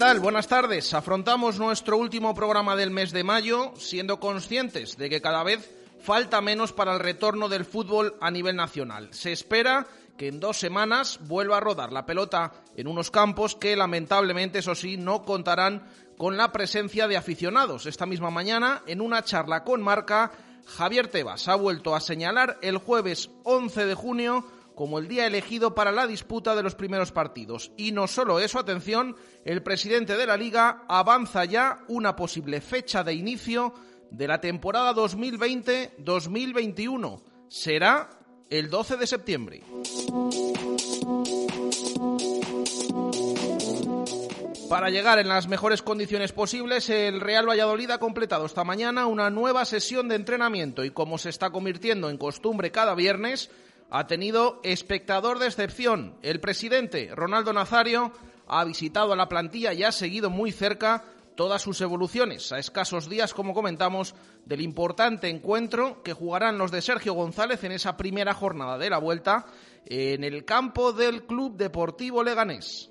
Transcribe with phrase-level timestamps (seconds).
[0.00, 0.94] Buenas tardes.
[0.94, 6.40] Afrontamos nuestro último programa del mes de mayo, siendo conscientes de que cada vez falta
[6.40, 9.10] menos para el retorno del fútbol a nivel nacional.
[9.12, 9.86] Se espera
[10.16, 14.74] que en dos semanas vuelva a rodar la pelota en unos campos que lamentablemente, eso
[14.74, 15.86] sí, no contarán
[16.16, 17.84] con la presencia de aficionados.
[17.84, 20.32] Esta misma mañana, en una charla con Marca,
[20.66, 24.46] Javier Tebas ha vuelto a señalar el jueves 11 de junio
[24.80, 27.70] como el día elegido para la disputa de los primeros partidos.
[27.76, 29.14] Y no solo eso, atención,
[29.44, 33.74] el presidente de la liga avanza ya una posible fecha de inicio
[34.10, 37.20] de la temporada 2020-2021.
[37.48, 38.08] Será
[38.48, 39.62] el 12 de septiembre.
[44.70, 49.28] Para llegar en las mejores condiciones posibles, el Real Valladolid ha completado esta mañana una
[49.28, 53.50] nueva sesión de entrenamiento y como se está convirtiendo en costumbre cada viernes,
[53.90, 56.16] ha tenido espectador de excepción.
[56.22, 58.12] El presidente, Ronaldo Nazario,
[58.46, 61.04] ha visitado a la plantilla y ha seguido muy cerca
[61.36, 66.82] todas sus evoluciones, a escasos días, como comentamos, del importante encuentro que jugarán los de
[66.82, 69.46] Sergio González en esa primera jornada de la vuelta
[69.86, 72.90] en el campo del Club Deportivo Leganés.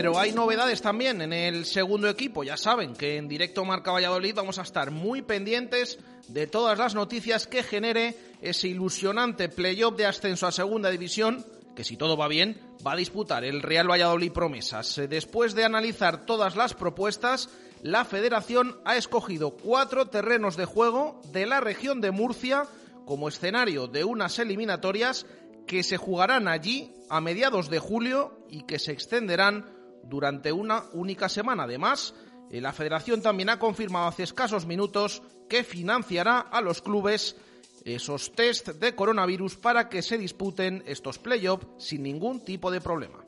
[0.00, 2.42] Pero hay novedades también en el segundo equipo.
[2.42, 6.94] Ya saben que en directo Marca Valladolid vamos a estar muy pendientes de todas las
[6.94, 11.44] noticias que genere ese ilusionante playoff de ascenso a segunda división,
[11.76, 15.02] que si todo va bien, va a disputar el Real Valladolid Promesas.
[15.06, 17.50] Después de analizar todas las propuestas,
[17.82, 22.62] la federación ha escogido cuatro terrenos de juego de la región de Murcia
[23.04, 25.26] como escenario de unas eliminatorias
[25.66, 31.28] que se jugarán allí a mediados de julio y que se extenderán durante una única
[31.28, 31.64] semana.
[31.64, 32.14] Además,
[32.50, 37.36] eh, la federación también ha confirmado hace escasos minutos que financiará a los clubes
[37.84, 43.24] esos test de coronavirus para que se disputen estos playoffs sin ningún tipo de problema.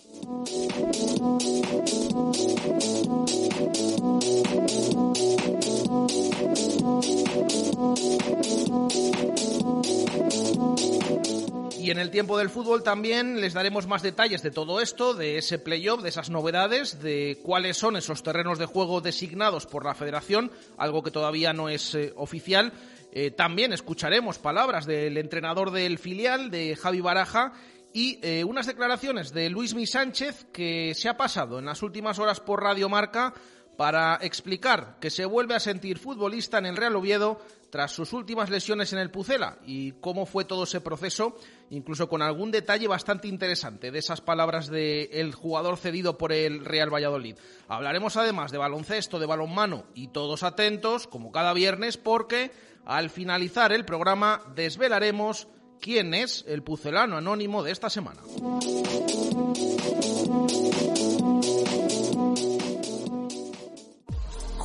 [11.83, 15.37] Y en el tiempo del fútbol también les daremos más detalles de todo esto, de
[15.39, 19.97] ese playoff, de esas novedades, de cuáles son esos terrenos de juego designados por la
[19.97, 22.73] federación, algo que todavía no es eh, oficial.
[23.11, 27.53] Eh, también escucharemos palabras del entrenador del filial, de Javi Baraja,
[27.93, 32.21] y eh, unas declaraciones de Luis Mi Sánchez que se ha pasado en las últimas
[32.21, 33.35] horas por Radio Marca
[33.77, 37.41] para explicar que se vuelve a sentir futbolista en el Real Oviedo
[37.71, 41.35] tras sus últimas lesiones en el Pucela y cómo fue todo ese proceso,
[41.71, 46.93] incluso con algún detalle bastante interesante de esas palabras del jugador cedido por el Real
[46.93, 47.37] Valladolid.
[47.69, 52.51] Hablaremos además de baloncesto, de balonmano y todos atentos, como cada viernes, porque
[52.85, 55.49] al finalizar el programa desvelaremos
[55.81, 58.21] quién es el pucelano anónimo de esta semana.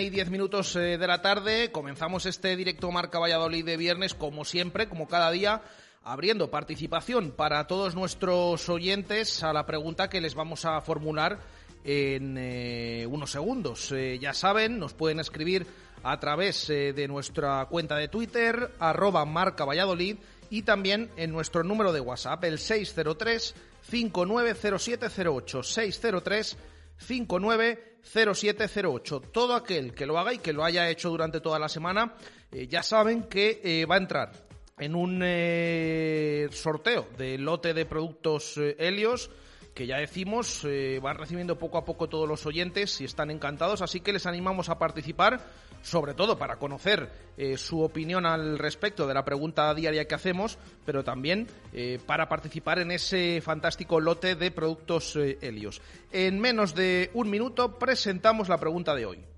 [0.00, 4.44] Y diez minutos eh, de la tarde, comenzamos este directo Marca Valladolid de viernes, como
[4.44, 5.62] siempre, como cada día,
[6.04, 11.40] abriendo participación para todos nuestros oyentes a la pregunta que les vamos a formular
[11.82, 13.90] en eh, unos segundos.
[13.90, 15.66] Eh, ya saben, nos pueden escribir
[16.04, 20.16] a través de nuestra cuenta de Twitter, arroba marca Valladolid,
[20.48, 23.54] y también en nuestro número de WhatsApp, el 603
[23.90, 26.56] 590708 603
[27.06, 29.30] 590708.
[29.32, 32.14] Todo aquel que lo haga y que lo haya hecho durante toda la semana,
[32.50, 34.32] ya saben que va a entrar
[34.78, 35.20] en un
[36.52, 39.30] sorteo de lote de productos Helios
[39.78, 43.80] que ya decimos, eh, van recibiendo poco a poco todos los oyentes y están encantados,
[43.80, 45.40] así que les animamos a participar,
[45.82, 50.58] sobre todo para conocer eh, su opinión al respecto de la pregunta diaria que hacemos,
[50.84, 55.80] pero también eh, para participar en ese fantástico lote de productos Helios.
[56.10, 59.37] En menos de un minuto presentamos la pregunta de hoy.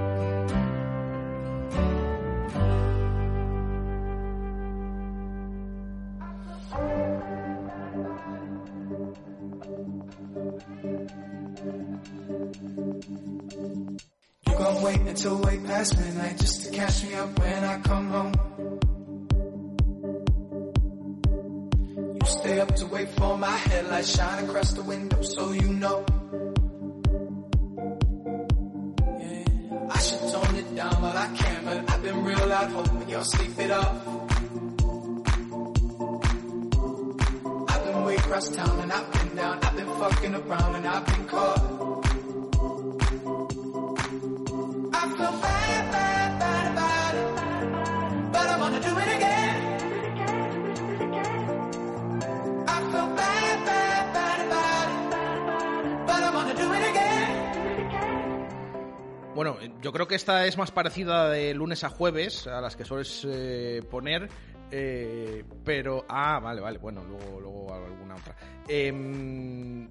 [14.61, 15.09] 59 0708.
[15.09, 18.33] until way past midnight just to catch me up when I come home.
[22.13, 26.05] You stay up to wait for my headlights shine across the window so you know.
[29.19, 31.65] Yeah, I should tone it down, but I can't.
[31.65, 34.07] But I've been real loud hoping y'all sleep it off.
[37.71, 39.59] I've been way across town and I've been down.
[39.63, 42.10] I've been fucking around and I've been caught.
[59.33, 62.83] Bueno, yo creo que esta es más parecida de lunes a jueves, a las que
[62.83, 64.27] sueles eh, poner,
[64.69, 66.05] eh, pero...
[66.09, 68.35] Ah, vale, vale, bueno, luego, luego alguna otra.
[68.67, 69.87] Em,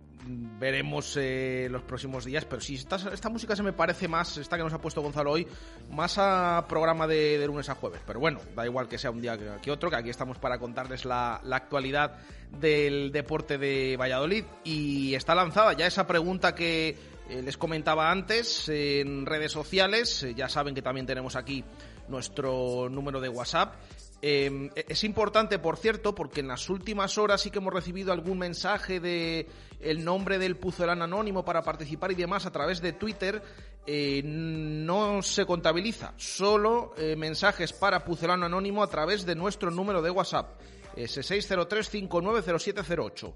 [0.59, 4.63] veremos eh, los próximos días, pero sí, esta, música se me parece más, esta que
[4.63, 5.47] nos ha puesto Gonzalo hoy,
[5.91, 8.03] más a programa de, lunes a jueves.
[8.07, 11.07] Pero bueno, da igual que sea un día que, otro, que aquí estamos para contarles
[11.07, 12.19] la actualidad
[12.61, 14.45] del deporte de Valladolid.
[14.65, 20.35] Y está lanzada ya esa pregunta que eh, les comentaba antes en redes sociales, eh,
[20.35, 21.65] ya saben que también tenemos aquí
[22.09, 23.77] nuestro número de WhatsApp.
[24.21, 28.13] Em, e-, es importante, por cierto, porque en las últimas horas sí que hemos recibido
[28.13, 29.47] algún mensaje de
[29.81, 33.41] el nombre del Puzelán anónimo para participar y demás a través de Twitter.
[33.87, 40.11] Eh, no se contabiliza, solo mensajes para Pucelano anónimo a través de nuestro número de
[40.11, 40.61] WhatsApp,
[40.97, 43.33] ese 603-590708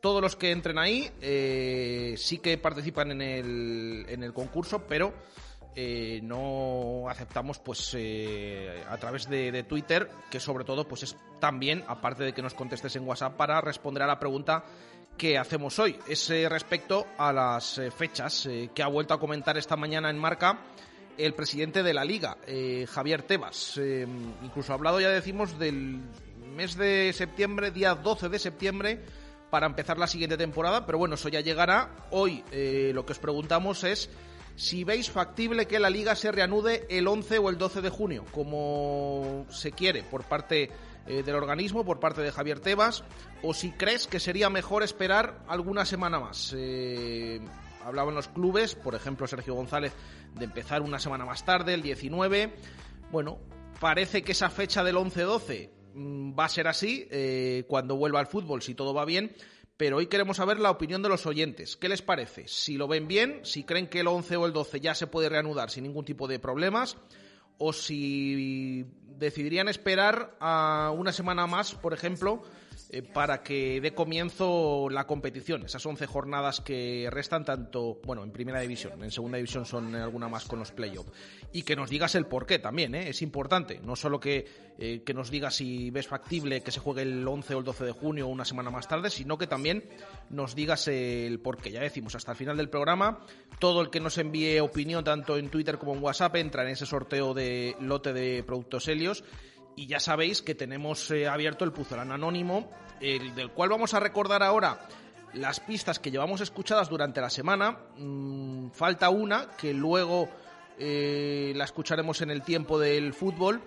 [0.00, 5.14] todos los que entren ahí eh, sí que participan en el, en el concurso, pero
[5.74, 11.84] eh, no aceptamos pues eh, a través de, Twitter, que sobre todo pues es también,
[11.86, 14.64] aparte de que nos contestes en WhatsApp, para responder a la pregunta
[15.16, 15.98] que hacemos hoy.
[16.08, 20.58] Es respecto a las fechas que ha vuelto a comentar esta mañana en Marca
[21.18, 22.38] el presidente de la liga,
[22.88, 23.78] Javier Tebas.
[24.42, 26.00] incluso ha hablado, ya decimos, del
[26.56, 29.04] mes de septiembre, día 12 de septiembre,
[29.52, 31.90] para empezar la siguiente temporada, pero bueno, eso ya llegará.
[32.10, 34.08] Hoy eh, lo que os preguntamos es
[34.56, 38.24] si veis factible que la liga se reanude el 11 o el 12 de junio,
[38.32, 40.70] como se quiere por parte
[41.06, 43.04] eh, del organismo, por parte de Javier Tebas,
[43.42, 46.54] o si crees que sería mejor esperar alguna semana más.
[46.56, 47.38] Eh,
[47.84, 49.92] hablaban los clubes, por ejemplo Sergio González,
[50.34, 52.54] de empezar una semana más tarde, el 19.
[53.10, 53.38] Bueno,
[53.80, 58.26] parece que esa fecha del 11-12 Mm, va a ser así eh, cuando vuelva al
[58.26, 59.32] fútbol, si todo va bien.
[59.76, 61.76] Pero hoy queremos saber la opinión de los oyentes.
[61.76, 62.46] ¿Qué les parece?
[62.46, 65.28] Si lo ven bien, si creen que el 11 o el 12 ya se puede
[65.28, 66.96] reanudar sin ningún tipo de problemas,
[67.58, 72.42] o si decidirían esperar a una semana más, por ejemplo,
[72.90, 75.64] eh, para que dé comienzo la competición.
[75.64, 80.28] Esas 11 jornadas que restan tanto, bueno, en primera división, en segunda división son alguna
[80.28, 81.10] más con los playoffs.
[81.52, 83.08] Y que nos digas el por qué también, ¿eh?
[83.08, 83.80] es importante.
[83.82, 84.46] No solo que,
[84.78, 87.84] eh, que nos digas si ves factible que se juegue el 11 o el 12
[87.84, 89.84] de junio o una semana más tarde, sino que también
[90.30, 91.70] nos digas el por qué.
[91.70, 93.20] Ya decimos, hasta el final del programa,
[93.58, 96.86] todo el que nos envíe opinión, tanto en Twitter como en WhatsApp, entra en ese
[96.86, 99.24] sorteo de lote de productos Helios
[99.76, 104.00] y ya sabéis que tenemos eh, abierto el Puzolán Anónimo, el del cual vamos a
[104.00, 104.86] recordar ahora
[105.34, 107.78] las pistas que llevamos escuchadas durante la semana.
[107.96, 110.28] Mm, falta una que luego
[110.78, 113.62] eh, la escucharemos en el tiempo del fútbol.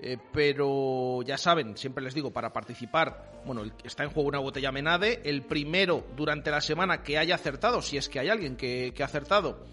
[0.00, 4.70] Eh, pero ya saben, siempre les digo, para participar, bueno, está en juego una botella
[4.70, 5.22] Menade.
[5.24, 9.04] El primero durante la semana que haya acertado, si es que hay alguien que, ha
[9.04, 9.66] acertado,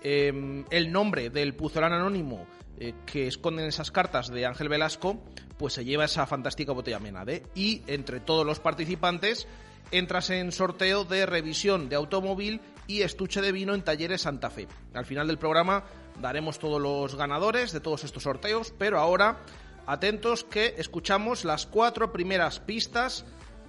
[0.00, 2.46] el nombre del Puzolán Anónimo
[2.78, 5.22] eh, que esconden esas cartas de Ángel Velasco,
[5.58, 7.44] pues se lleva esa fantástica botella Menade.
[7.54, 9.46] Y entre todos los participantes
[9.90, 14.66] entras en sorteo de revisión de automóvil y estuche de vino en Talleres Santa Fe.
[14.94, 15.84] Al final del programa
[16.20, 19.38] daremos todos los ganadores de todos estos sorteos, pero ahora
[19.86, 23.24] atentos que escuchamos las cuatro primeras pistas.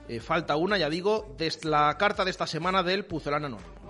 [0.08, 3.83] Eh, falta una, ya digo, de la carta de esta semana del Puzelano Anónimo.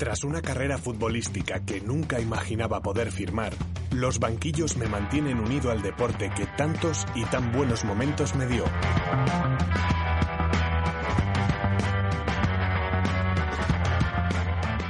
[0.00, 3.52] Tras una carrera futbolística que nunca imaginaba poder firmar,
[3.90, 8.64] los banquillos me mantienen unido al deporte que tantos y tan buenos momentos me dio.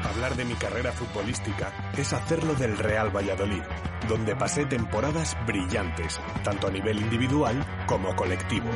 [0.05, 3.63] Hablar de mi carrera futbolística es hacerlo del Real Valladolid,
[4.09, 8.71] donde pasé temporadas brillantes, tanto a nivel individual como colectivo.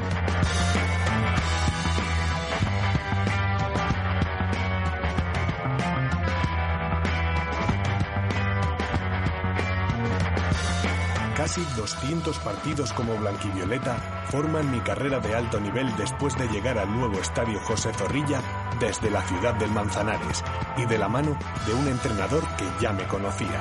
[11.44, 13.98] Casi 200 partidos como blanquivioleta
[14.30, 18.40] forman mi carrera de alto nivel después de llegar al nuevo estadio José Zorrilla
[18.80, 20.42] desde la ciudad del Manzanares
[20.78, 23.60] y de la mano de un entrenador que ya me conocía.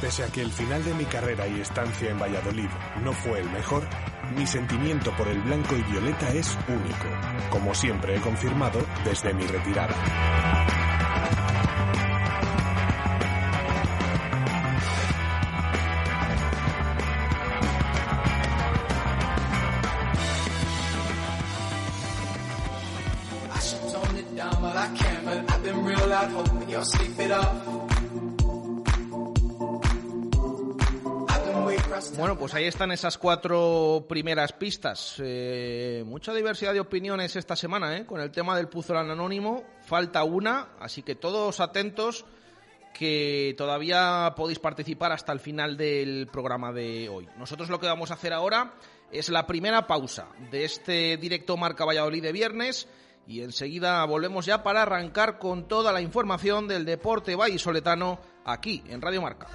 [0.00, 2.70] Pese a que el final de mi carrera y estancia en Valladolid
[3.02, 3.82] no fue el mejor,
[4.34, 7.06] mi sentimiento por el blanco y violeta es único,
[7.50, 10.85] como siempre he confirmado desde mi retirada.
[32.26, 35.14] Bueno, pues ahí están esas cuatro primeras pistas.
[35.20, 38.04] Eh, mucha diversidad de opiniones esta semana, ¿eh?
[38.04, 39.62] Con el tema del Puzolán Anónimo.
[39.82, 42.24] Falta una, así que todos atentos
[42.92, 47.28] que todavía podéis participar hasta el final del programa de hoy.
[47.38, 48.74] Nosotros lo que vamos a hacer ahora
[49.12, 52.88] es la primera pausa de este directo Marca Valladolid de viernes
[53.28, 59.00] y enseguida volvemos ya para arrancar con toda la información del deporte vallisoletano aquí en
[59.00, 59.46] Radio Marca.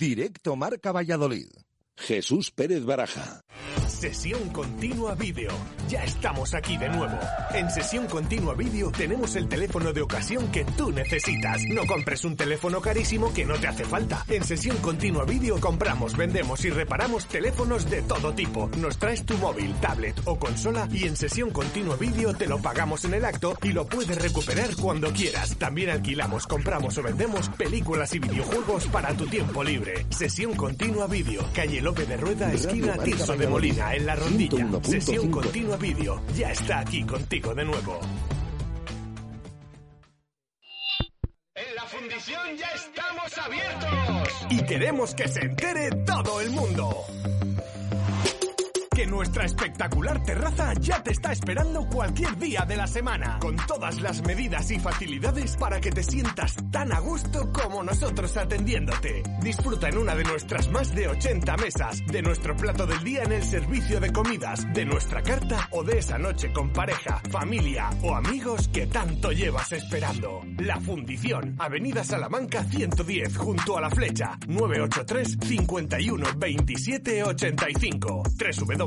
[0.00, 1.50] Directo Marca Valladolid.
[1.94, 3.42] Jesús Pérez Baraja.
[3.90, 5.50] Sesión Continua Vídeo.
[5.88, 7.18] Ya estamos aquí de nuevo.
[7.52, 11.62] En Sesión Continua Vídeo tenemos el teléfono de ocasión que tú necesitas.
[11.68, 14.24] No compres un teléfono carísimo que no te hace falta.
[14.28, 18.70] En Sesión Continua Vídeo compramos, vendemos y reparamos teléfonos de todo tipo.
[18.78, 23.04] Nos traes tu móvil, tablet o consola y en Sesión Continua Vídeo te lo pagamos
[23.04, 25.56] en el acto y lo puedes recuperar cuando quieras.
[25.58, 30.06] También alquilamos, compramos o vendemos películas y videojuegos para tu tiempo libre.
[30.10, 31.44] Sesión Continua Vídeo.
[31.52, 34.66] Calle López de Rueda, esquina Tirso de Molina en la rondilla.
[34.82, 36.22] Sesión continua vídeo.
[36.36, 38.00] Ya está aquí contigo de nuevo.
[41.54, 44.46] En la fundición ya estamos abiertos.
[44.50, 47.06] Y queremos que se entere todo el mundo
[49.06, 54.22] nuestra espectacular terraza ya te está esperando cualquier día de la semana, con todas las
[54.22, 59.22] medidas y facilidades para que te sientas tan a gusto como nosotros atendiéndote.
[59.42, 63.32] Disfruta en una de nuestras más de 80 mesas, de nuestro plato del día en
[63.32, 68.14] el servicio de comidas, de nuestra carta o de esa noche con pareja, familia o
[68.14, 70.42] amigos que tanto llevas esperando.
[70.58, 78.22] La Fundición, Avenida Salamanca 110, junto a la flecha, 983 51 27 85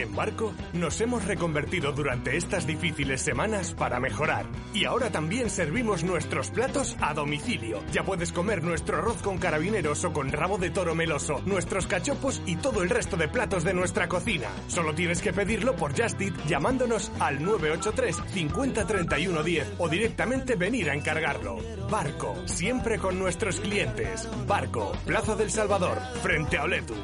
[0.00, 4.46] En Barco nos hemos reconvertido durante estas difíciles semanas para mejorar.
[4.72, 7.82] Y ahora también servimos nuestros platos a domicilio.
[7.92, 12.40] Ya puedes comer nuestro arroz con carabineros o con rabo de toro meloso, nuestros cachopos
[12.46, 14.48] y todo el resto de platos de nuestra cocina.
[14.68, 20.88] Solo tienes que pedirlo por Just llamándonos al 983 50 31 10 o directamente venir
[20.88, 21.58] a encargarlo.
[21.90, 24.26] Barco, siempre con nuestros clientes.
[24.46, 26.94] Barco, Plaza del Salvador, frente a Oletu.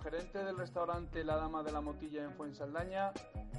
[0.00, 3.12] Gerente del restaurante La Dama de la Motilla en Fuensaldaña,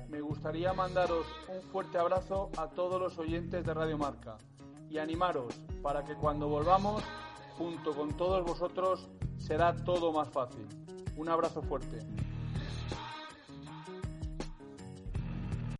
[0.10, 4.38] me gustaría mandaros un fuerte abrazo a todos los oyentes de Radio Marca
[4.90, 7.04] y animaros para que cuando volvamos,
[7.58, 10.68] junto con todos vosotros, será todo más fácil.
[11.16, 12.00] Un abrazo fuerte.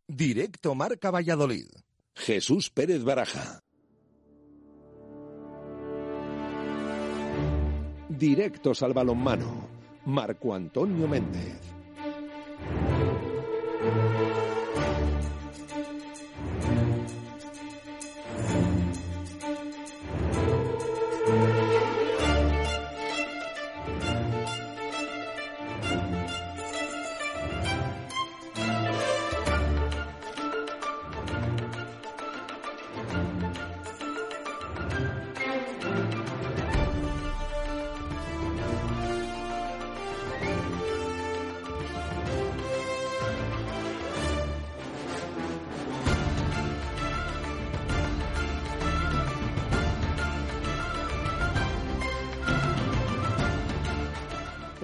[0.06, 1.66] Directo Marca Valladolid.
[2.14, 3.60] Jesús Pérez Baraja.
[8.08, 9.81] Directos al balonmano.
[10.04, 11.71] Marco Antonio Méndez.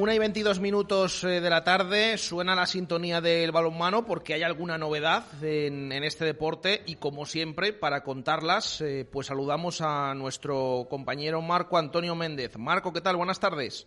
[0.08, 4.42] Una y 22 minutos eh, de la tarde suena la sintonía del balonmano porque hay
[4.42, 10.14] alguna novedad en, en este deporte y como siempre para contarlas eh, pues saludamos a
[10.14, 12.56] nuestro compañero Marco Antonio Méndez.
[12.56, 13.16] Marco, ¿qué tal?
[13.16, 13.86] Buenas tardes.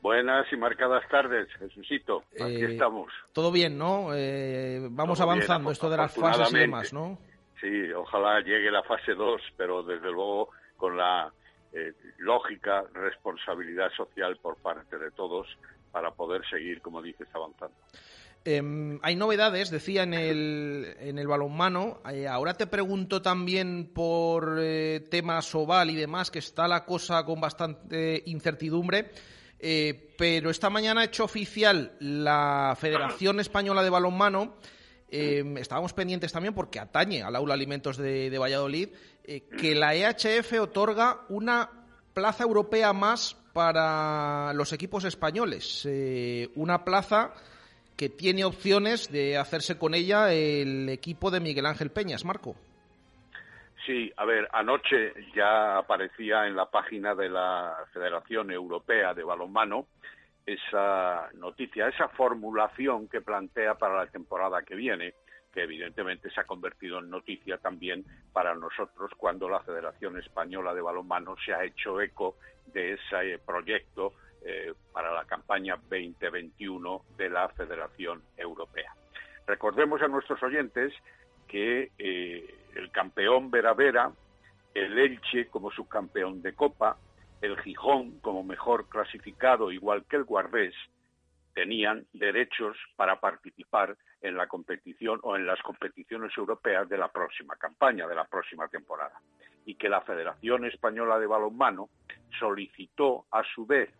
[0.00, 2.24] Buenas y marcadas tardes, Jesucito.
[2.42, 3.12] Aquí Eh, estamos.
[3.34, 4.14] Todo bien, ¿no?
[4.14, 7.18] Eh, vamos Todo bien, avanzando esto de las fases y demás, ¿no?
[7.60, 11.30] Sí, ojalá llegue la fase 2, pero desde luego con la
[11.72, 15.46] eh, lógica responsabilidad social por parte de todos
[15.92, 17.76] para poder seguir, como dices, avanzando.
[18.44, 22.00] Em, hay novedades, decía en el, en el balonmano.
[22.10, 27.24] Eh, ahora te pregunto también por eh, temas oval y demás, que está la cosa
[27.24, 29.10] con bastante incertidumbre.
[30.16, 34.56] Pero esta mañana ha hecho oficial la Federación Española de Balonmano.
[35.10, 38.88] Eh, estábamos pendientes también porque atañe al Aula Alimentos de, de Valladolid,
[39.24, 41.70] eh, que la EHF otorga una
[42.14, 45.86] plaza europea más para los equipos españoles.
[45.88, 47.34] Eh, una plaza
[47.96, 52.56] que tiene opciones de hacerse con ella el equipo de Miguel Ángel Peñas, Marco.
[53.86, 59.86] Sí, a ver, anoche ya aparecía en la página de la Federación Europea de Balonmano
[60.54, 65.14] esa noticia, esa formulación que plantea para la temporada que viene,
[65.52, 70.80] que evidentemente se ha convertido en noticia también para nosotros cuando la Federación Española de
[70.80, 72.36] Balonmano se ha hecho eco
[72.66, 78.94] de ese proyecto eh, para la campaña 2021 de la Federación Europea.
[79.46, 80.92] Recordemos a nuestros oyentes
[81.48, 84.12] que eh, el campeón Vera Vera,
[84.72, 86.96] el Elche como subcampeón de Copa,
[87.40, 90.74] el Gijón como mejor clasificado, igual que el Guardés,
[91.54, 97.56] tenían derechos para participar en la competición o en las competiciones europeas de la próxima
[97.56, 99.20] campaña, de la próxima temporada.
[99.64, 101.88] Y que la Federación Española de Balonmano
[102.38, 103.90] solicitó a su vez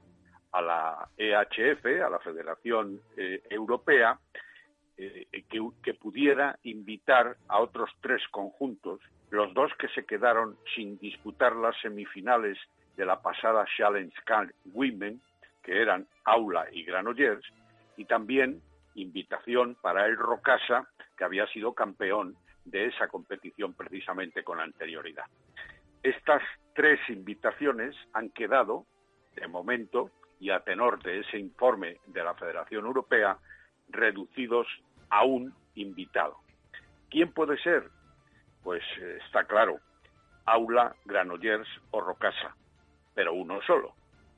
[0.52, 4.18] a la EHF, a la Federación eh, Europea,
[4.96, 9.00] eh, que, que pudiera invitar a otros tres conjuntos,
[9.30, 12.58] los dos que se quedaron sin disputar las semifinales
[12.96, 15.20] de la pasada Challenge Cup Women,
[15.62, 17.46] que eran Aula y Granollers,
[17.96, 18.62] y también
[18.94, 25.24] invitación para el Rocasa, que había sido campeón de esa competición precisamente con anterioridad.
[26.02, 26.42] Estas
[26.74, 28.86] tres invitaciones han quedado,
[29.36, 33.36] de momento, y a tenor de ese informe de la Federación Europea,
[33.88, 34.66] reducidos
[35.10, 36.38] a un invitado.
[37.10, 37.90] ¿Quién puede ser?
[38.62, 39.78] Pues eh, está claro,
[40.46, 42.54] Aula, Granollers o Rocasa,
[43.14, 43.94] pero uno solo.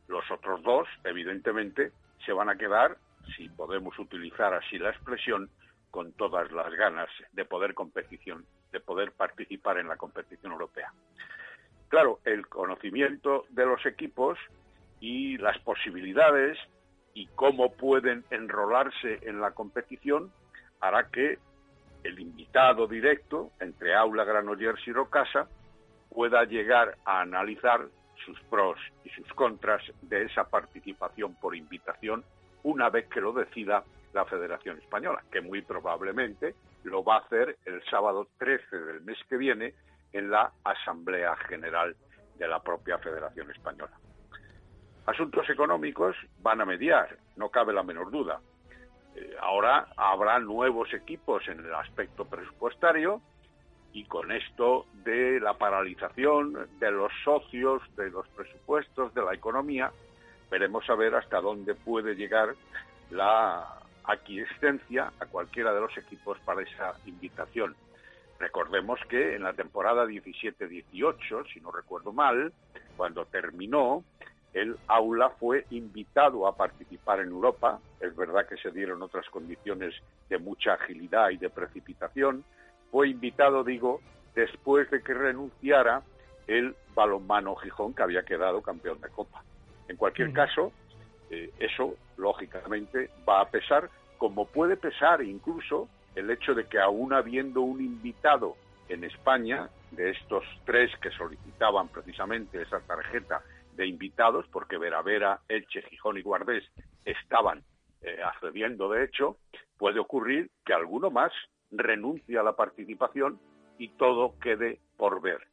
[0.09, 1.93] Los otros dos, evidentemente,
[2.25, 2.97] se van a quedar,
[3.37, 5.49] si podemos utilizar así la expresión,
[5.91, 10.91] con todas las ganas de poder competición, de poder participar en la competición europea.
[11.89, 14.39] Claro, el conocimiento de los equipos
[15.01, 16.59] y las posibilidades
[17.13, 20.33] y cómo pueden enrolarse en la competición
[20.81, 21.39] hará que
[22.05, 25.47] el invitado directo entre Aula, Granollers y Rocasa
[26.09, 27.87] pueda llegar a analizar
[28.25, 32.25] sus pros y sus contras de esa participación por invitación
[32.63, 36.55] una vez que lo decida la Federación Española, que muy probablemente
[36.85, 39.75] lo va a hacer el sábado 13 del mes que viene
[40.13, 41.97] en la Asamblea General
[42.39, 43.93] de la propia Federación Española.
[45.07, 48.41] Asuntos económicos van a mediar, no cabe la menor duda.
[49.17, 53.21] Eh, ahora habrá nuevos equipos en el aspecto presupuestario
[53.93, 59.93] y con esto de la paralización de los socios, de los presupuestos, de la economía,
[60.51, 62.55] veremos a ver hasta dónde puede llegar
[63.11, 67.75] la aquiescencia a cualquiera de los equipos para esa invitación.
[68.39, 72.53] Recordemos que en la temporada 17-18, si no recuerdo mal,
[72.97, 74.05] cuando terminó,
[74.53, 77.79] el aula fue invitado a participar en Europa.
[78.01, 79.95] Es verdad que se dieron otras condiciones
[80.29, 82.45] de mucha agilidad y de precipitación.
[82.93, 84.01] Fue invitado, digo,
[84.35, 86.03] después de que renunciara
[86.47, 89.43] el balonmano Gijón, que había quedado campeón de Copa.
[89.89, 90.73] En cualquier caso,
[91.31, 97.15] eh, eso, lógicamente, va a pesar, como puede pesar incluso el hecho de que aún
[97.15, 98.57] habiendo un invitado
[98.91, 103.43] en España, de estos tres que solicitaban precisamente esa tarjeta
[103.75, 106.65] de invitados, porque Vera Vera, Elche, Gijón y Guardés
[107.07, 107.63] estaban
[108.03, 109.39] eh, accediendo de hecho,
[109.79, 111.33] puede ocurrir que alguno más
[111.73, 113.41] renuncie a la participación
[113.79, 115.47] y todo quede por ver.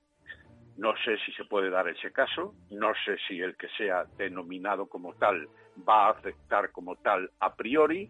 [0.78, 4.88] No sé si se puede dar ese caso, no sé si el que sea denominado
[4.88, 5.48] como tal
[5.88, 8.10] va a aceptar como tal a priori,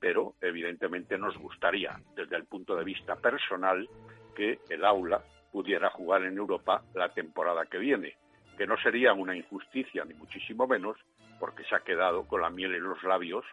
[0.00, 3.88] pero evidentemente nos gustaría, desde el punto de vista personal,
[4.34, 8.16] que el aula pudiera jugar en Europa la temporada que viene
[8.58, 10.98] que no sería una injusticia, ni muchísimo menos,
[11.38, 13.44] porque se ha quedado con la miel en los labios,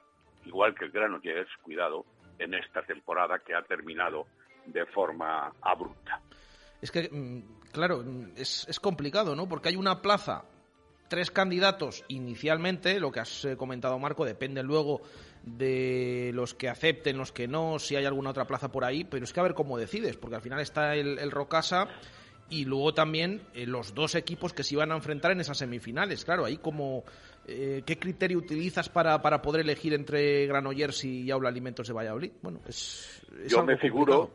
[0.45, 2.05] igual que el Granollers, cuidado,
[2.39, 4.27] en esta temporada que ha terminado
[4.65, 6.21] de forma abrupta.
[6.81, 9.47] Es que, mm, claro, mm, es, es complicado, ¿no?
[9.47, 10.45] Porque hay una plaza,
[11.07, 15.01] tres candidatos inicialmente, lo que has eh, comentado Marco, depende luego
[15.43, 19.23] de los que acepten, los que no, si hay alguna otra plaza por ahí, pero
[19.23, 21.87] es que a ver cómo decides, porque al final está el, el Rocasa
[22.49, 26.23] y luego también eh, los dos equipos que se iban a enfrentar en esas semifinales.
[26.25, 27.03] Claro, ahí como
[27.47, 32.31] eh, qué criterio utilizas para, para poder elegir entre Granollers y Aula Alimentos de Valladolid.
[32.41, 34.31] Bueno, es, yo me figuro,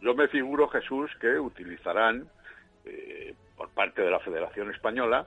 [0.00, 2.26] yo me figuro Jesús que utilizarán
[2.84, 5.26] eh, por parte de la Federación Española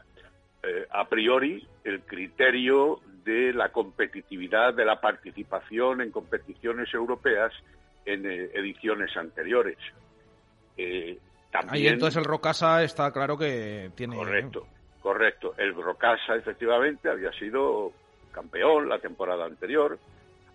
[0.89, 7.53] a priori el criterio de la competitividad de la participación en competiciones europeas
[8.03, 9.77] en ediciones anteriores.
[11.67, 14.15] Ahí entonces el Rocasa está claro que tiene.
[14.15, 14.67] Correcto,
[15.01, 15.53] correcto.
[15.57, 17.91] El Rocasa efectivamente había sido
[18.31, 19.97] campeón la temporada anterior,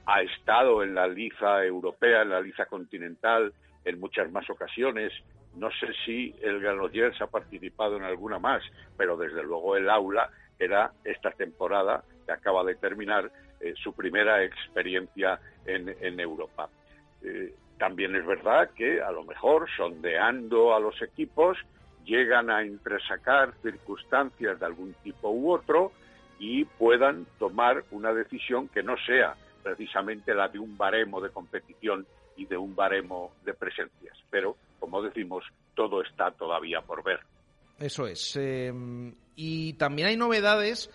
[0.07, 3.53] ha estado en la liza europea, en la liza continental
[3.85, 5.13] en muchas más ocasiones.
[5.57, 8.63] No sé si el Granollers ha participado en alguna más,
[8.97, 14.45] pero desde luego el aula era esta temporada que acaba de terminar eh, su primera
[14.45, 16.69] experiencia en, Europa.
[17.23, 21.57] Eh, también es verdad que a lo mejor sondeando a los equipos
[22.05, 25.91] llegan a entresacar circunstancias de algún tipo u otro
[26.39, 32.07] y puedan tomar una decisión que no sea precisamente la de un baremo de competición
[32.37, 34.17] y de un baremo de presencias.
[34.29, 37.21] Pero, como decimos, todo está todavía por ver.
[37.79, 38.37] Eso es.
[38.39, 38.73] Eh,
[39.37, 40.91] y también hay novedades.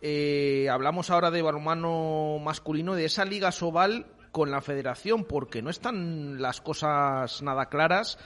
[0.00, 5.70] Eh, hablamos ahora de balonmano masculino, de esa Liga Sobal con la federación porque no
[5.70, 8.18] están las cosas nada claras.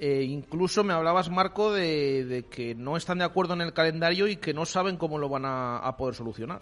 [0.00, 4.36] Eh, incluso me hablabas, Marco, de, que no están de acuerdo en el calendario y
[4.36, 6.60] que no saben cómo lo van a, poder solucionar.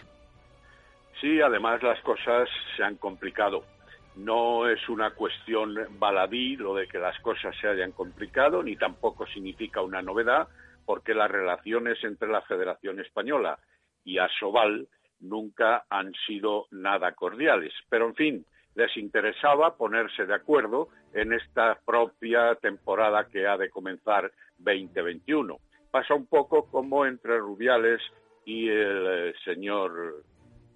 [1.20, 3.64] Sí, además las cosas se han complicado.
[4.16, 9.26] No es una cuestión baladí lo de que las cosas se hayan complicado, ni tampoco
[9.26, 10.48] significa una novedad,
[10.87, 13.59] porque las relaciones entre la Federación Española
[14.04, 14.88] y Asobal
[15.20, 17.74] nunca han sido nada cordiales.
[17.90, 23.70] Pero, en fin, les interesaba ponerse de acuerdo en esta propia temporada que ha de
[23.70, 25.58] comenzar 2021.
[25.90, 28.02] Pasa un poco como entre Rubiales
[28.44, 30.22] y el eh, señor,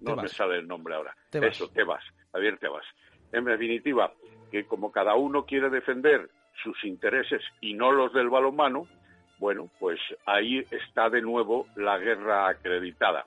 [0.01, 2.85] no me sale el nombre ahora, eso, Tebas, Javier Tebas.
[3.31, 4.11] En definitiva,
[4.51, 6.27] que como cada uno quiere defender
[6.63, 8.87] sus intereses y no los del balonmano,
[9.37, 13.25] bueno, pues ahí está de nuevo la guerra acreditada.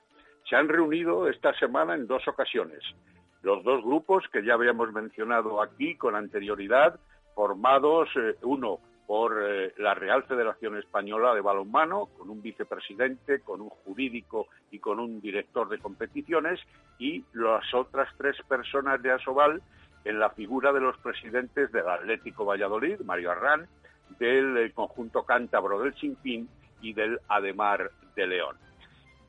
[0.49, 2.83] Se han reunido esta semana en dos ocasiones
[3.45, 6.99] los dos grupos que ya habíamos mencionado aquí con anterioridad,
[7.35, 13.61] formados eh, uno por eh, la Real Federación Española de Balonmano, con un vicepresidente, con
[13.61, 16.59] un jurídico y con un director de competiciones,
[16.97, 19.61] y las otras tres personas de Asobal
[20.05, 23.67] en la figura de los presidentes del Atlético Valladolid, Mario Arrán,
[24.17, 26.49] del eh, conjunto cántabro del Sinfín
[26.81, 28.55] y del Ademar de León.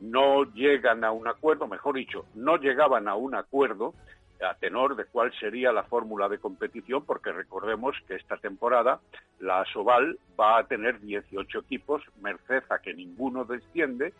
[0.01, 3.95] No llegan a un acuerdo, mejor dicho, no llegaban a un acuerdo
[4.43, 9.01] a tenor de cuál sería la fórmula de competición, porque recordemos que esta temporada
[9.41, 14.13] la Soval va a tener 18 equipos, merced a que ninguno desciende,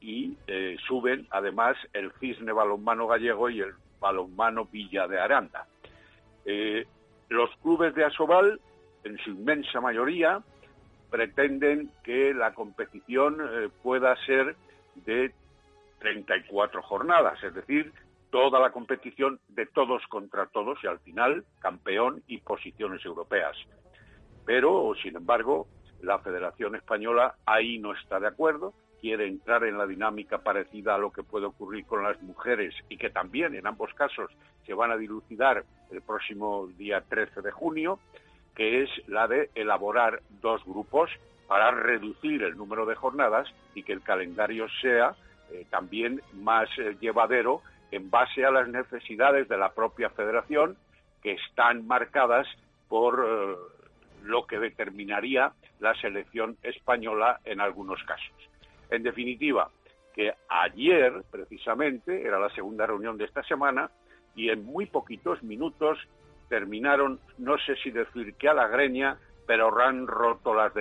[0.00, 5.66] y eh, suben además el Cisne Balonmano Gallego y el Balonmano Villa de Aranda.
[6.44, 6.86] Eh,
[7.28, 8.60] los clubes de Asobal,
[9.04, 10.42] en su inmensa mayoría,
[11.10, 14.54] pretenden que la competición eh, pueda ser
[15.04, 15.32] de
[15.98, 17.92] 34 jornadas, es decir,
[18.30, 23.56] toda la competición de todos contra todos y al final campeón y posiciones europeas.
[24.44, 25.66] Pero, sin embargo,
[26.02, 30.98] la Federación Española ahí no está de acuerdo, quiere entrar en la dinámica parecida a
[30.98, 34.30] lo que puede ocurrir con las mujeres y que también en ambos casos
[34.64, 37.98] se van a dilucidar el próximo día 13 de junio,
[38.54, 41.10] que es la de elaborar dos grupos
[41.46, 45.14] para reducir el número de jornadas y que el calendario sea
[45.52, 50.76] eh, también más eh, llevadero en base a las necesidades de la propia federación
[51.22, 52.46] que están marcadas
[52.88, 53.56] por eh,
[54.24, 58.34] lo que determinaría la selección española en algunos casos.
[58.90, 59.70] En definitiva,
[60.14, 63.90] que ayer precisamente era la segunda reunión de esta semana
[64.34, 65.98] y en muy poquitos minutos
[66.48, 70.74] terminaron, no sé si decir que a la greña, pero han roto las,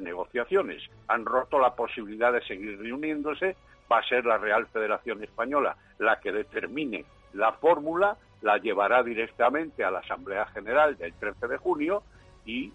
[0.00, 3.56] negociaciones, han roto la posibilidad de seguir reuniéndose
[3.90, 7.04] va a ser la Real Federación Española la que determine
[7.34, 12.02] la fórmula, la llevará directamente a la Asamblea General del 13 de junio
[12.44, 12.72] y,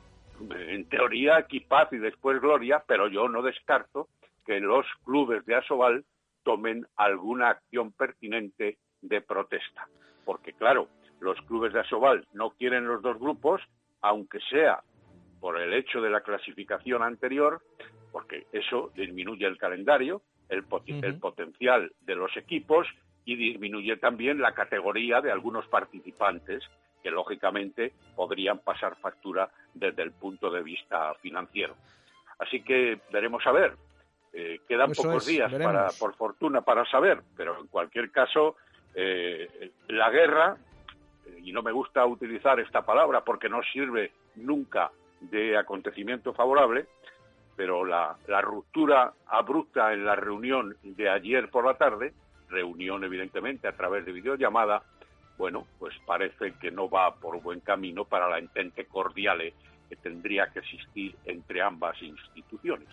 [0.50, 4.08] en teoría, aquí paz y después gloria, pero yo no descarto
[4.46, 6.06] que los clubes de Asobal
[6.44, 9.88] tomen alguna acción pertinente de protesta.
[10.24, 10.88] Porque, claro,
[11.20, 13.62] los clubes de Asobal no quieren los dos grupos,
[14.02, 14.82] aunque sea
[15.40, 17.62] por el hecho de la clasificación anterior,
[18.12, 22.88] porque eso disminuye el calendario, el, potencial de los equipos
[23.26, 26.64] y disminuye también la categoría de algunos participantes
[27.04, 31.76] que lógicamente podrían pasar factura desde el punto de vista financiero.
[32.40, 33.76] Así que veremos a ver.
[34.34, 38.56] Eh, quedan pocos días para, por fortuna, para saber, pero en cualquier caso,
[38.94, 40.58] eh, la guerra,
[41.44, 46.86] y no me gusta utilizar esta palabra porque no sirve nunca de acontecimiento favorable,
[47.56, 52.14] pero la, ruptura abrupta en la reunión de ayer por la tarde,
[52.50, 54.84] reunión evidentemente a través de videollamada,
[55.38, 59.54] bueno, pues parece que no va por buen camino para la entente cordial
[59.90, 62.88] que tendría que existir entre ambas instituciones.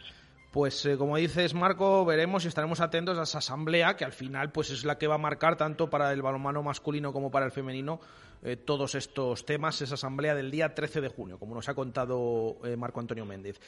[0.54, 4.52] Pues eh, como dices Marco, veremos y estaremos atentos a esa asamblea que al final
[4.52, 7.50] pues es la que va a marcar tanto para el balonmano masculino como para el
[7.50, 7.98] femenino
[8.44, 12.58] eh, todos estos temas, esa asamblea del día 13 de junio, como nos ha contado
[12.62, 13.58] eh, Marco Antonio Méndez.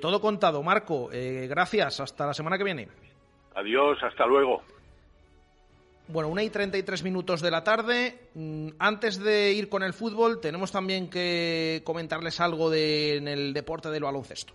[0.00, 2.88] Todo contado, Marco, gracias, hasta la semana que viene.
[3.54, 4.62] Adiós, hasta luego.
[6.08, 8.30] Bueno, una y 33 minutos de la tarde.
[8.32, 13.52] Mm, antes de ir con el fútbol, tenemos también que comentarles algo de, en el
[13.52, 14.54] deporte del baloncesto.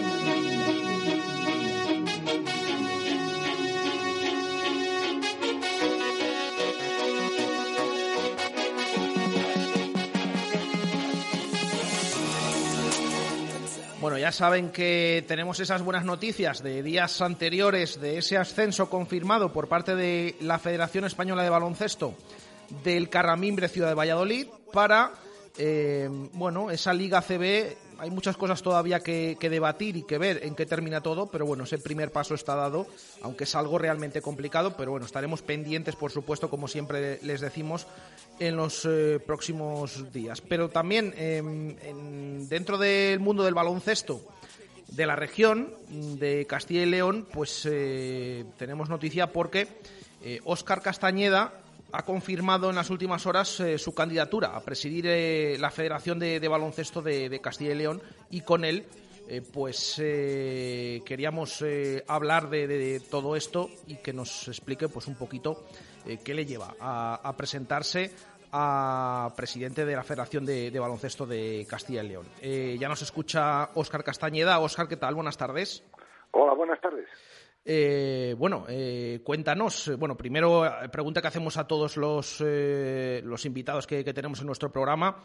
[14.01, 19.53] Bueno, ya saben que tenemos esas buenas noticias de días anteriores de ese ascenso confirmado
[19.53, 22.15] por parte de la Federación Española de Baloncesto
[22.83, 25.11] del Carramimbre Ciudad de Valladolid para,
[25.55, 30.55] eh, bueno, esa Liga CB hay muchas cosas todavía que, debatir y que ver en
[30.55, 32.87] qué termina todo, pero bueno, ese primer paso está dado,
[33.21, 37.85] aunque es algo realmente complicado, pero bueno, estaremos pendientes, por supuesto, como siempre les decimos,
[38.39, 40.41] en los eh, próximos días.
[40.41, 44.19] Pero también em, dentro del mundo del baloncesto
[44.87, 45.71] de la región
[46.17, 49.67] de Castilla y León, pues eh, tenemos noticia porque
[50.43, 51.60] Óscar eh, Castañeda
[51.91, 56.47] ha confirmado en las últimas horas eh, su candidatura a presidir eh, la Federación de,
[56.47, 58.85] Baloncesto de, Castilla y León y con él
[59.53, 61.63] pues queríamos
[62.07, 65.63] hablar de, todo esto y que nos explique pues un poquito
[66.25, 68.11] qué le lleva a, presentarse
[68.51, 72.27] a presidente de la Federación de, Baloncesto de Castilla y León.
[72.77, 74.59] ya nos escucha Óscar Castañeda.
[74.59, 75.15] Óscar, ¿qué tal?
[75.15, 75.81] Buenas tardes.
[76.31, 77.07] Hola, buenas tardes.
[77.63, 79.87] Eh, bueno, eh, cuéntanos.
[79.87, 84.71] Eh, bueno, primero, pregunta que hacemos a todos los, los invitados que, tenemos en nuestro
[84.71, 85.17] programa.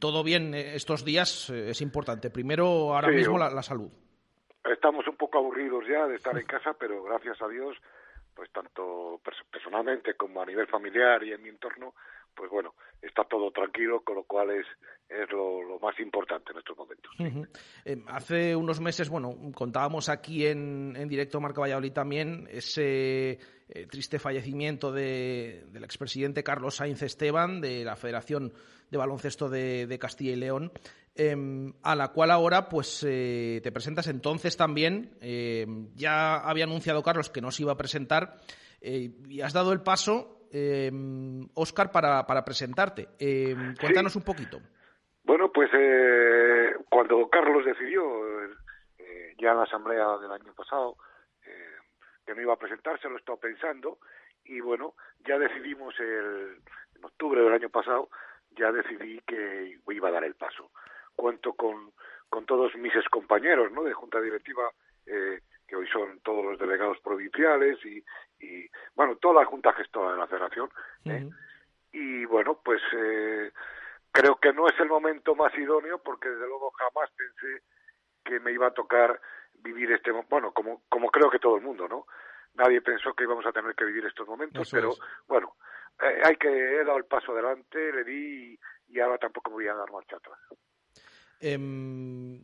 [0.00, 1.50] ¿Todo bien estos días?
[1.50, 2.30] es importante.
[2.30, 3.90] Primero, ahora mismo, la, salud.
[4.64, 7.76] Estamos un poco aburridos ya de estar en casa, pero gracias a Dios,
[8.34, 11.94] pues tanto personalmente como a nivel familiar y en mi entorno,
[12.34, 14.66] pues bueno, está todo tranquilo, con lo cual es,
[15.08, 17.12] es lo, más importante en estos momentos.
[17.84, 23.86] Eh, hace unos meses, bueno, contábamos aquí en, en directo Marca Valladolid también ese eh,
[23.90, 28.52] triste fallecimiento de, del expresidente Carlos Sainz Esteban de la Federación
[28.90, 30.72] de Baloncesto de, Castilla y León.
[31.16, 35.16] Em, a la cual ahora pues eh, te presentas entonces también.
[35.20, 38.40] Em, ya había anunciado Carlos que no se iba a presentar
[38.86, 40.90] y has dado el paso eh,
[41.54, 43.08] Oscar, para, para presentarte.
[43.18, 44.60] Em, cuéntanos un poquito.
[45.24, 48.04] Bueno, pues eh, cuando Carlos decidió,
[48.98, 50.96] eh, ya en la asamblea del año pasado,
[51.44, 51.76] eh,
[52.24, 53.98] que no iba a presentarse, lo he estado pensando,
[54.44, 54.94] y bueno,
[55.26, 56.60] ya decidimos el,
[56.94, 58.08] en octubre del año pasado,
[58.50, 60.70] ya decidí que iba a dar el paso.
[61.16, 61.92] Cuento con,
[62.28, 63.82] con todos mis excompañeros ¿no?
[63.82, 64.70] de junta directiva
[65.06, 68.04] eh, que hoy son todos los delegados provinciales y,
[68.38, 70.70] y bueno, toda la junta gestora de la federación.
[71.04, 71.28] ¿eh?
[71.92, 73.52] Y bueno, pues eh,
[74.14, 77.64] creo que no es el momento más idóneo porque desde luego jamás pensé
[78.24, 79.20] que me iba a tocar
[79.54, 82.06] vivir este bueno como como creo que todo el mundo no
[82.54, 84.94] nadie pensó que íbamos a tener que vivir estos momentos pero
[85.26, 85.56] bueno
[86.00, 89.74] eh, hay que he dado el paso adelante le di y, ahora tampoco voy a
[89.74, 90.38] dar marcha atrás
[91.40, 92.40] em,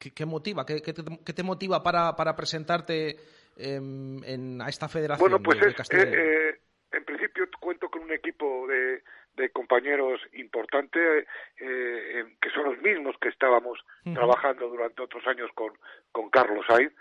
[0.00, 0.64] ¿Qué, motiva?
[0.64, 3.16] ¿Qué, te, motiva para, para presentarte
[3.56, 5.30] em, en, a esta federación?
[5.30, 6.60] Bueno, pues es, eh, eh,
[6.92, 9.02] en principio cuento con un equipo de,
[9.34, 11.26] de compañeros importantes
[11.58, 13.78] eh, que son los mismos que estábamos
[14.14, 15.74] trabajando durante otros años con,
[16.12, 16.94] con Carlos Sainz.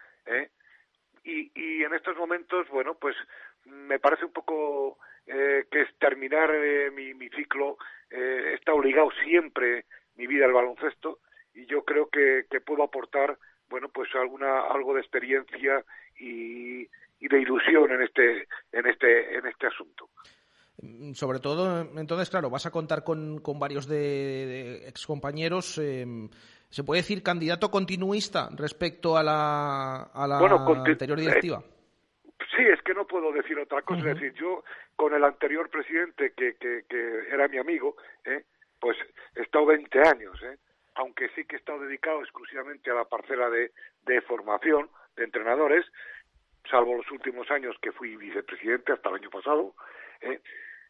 [1.24, 3.16] Y, y en estos momentos, bueno, pues
[3.64, 6.52] me parece un poco que es terminar
[6.94, 7.78] mi, mi ciclo.
[8.10, 9.86] está obligado siempre
[10.18, 11.20] mi vida al baloncesto
[11.60, 13.38] y yo creo que, que puedo aportar
[13.70, 15.84] bueno pues alguna algo de experiencia
[16.20, 16.82] y,
[17.20, 20.10] y de ilusión en este en este en este asunto
[20.82, 25.78] mm, sobre todo, entonces, claro, vas a contar con, con varios de, excompañeros.
[25.78, 26.30] Em,
[26.70, 31.64] ¿Se puede decir candidato continuista respecto a la, a la anterior directiva?
[31.66, 34.12] Eh, sí, es que no puedo decir otra cosa.
[34.12, 34.64] Es decir, yo
[34.96, 38.44] con el anterior presidente, que, que, que era mi amigo, ¿eh?
[38.80, 38.96] pues
[39.36, 40.40] he estado 20 años.
[41.00, 43.72] Aunque sí que estado dedicado exclusivamente a la parcela de,
[44.24, 45.86] formación de entrenadores,
[46.70, 49.76] salvo los últimos años que fui vicepresidente hasta el año pasado.
[50.20, 50.42] ¿eh?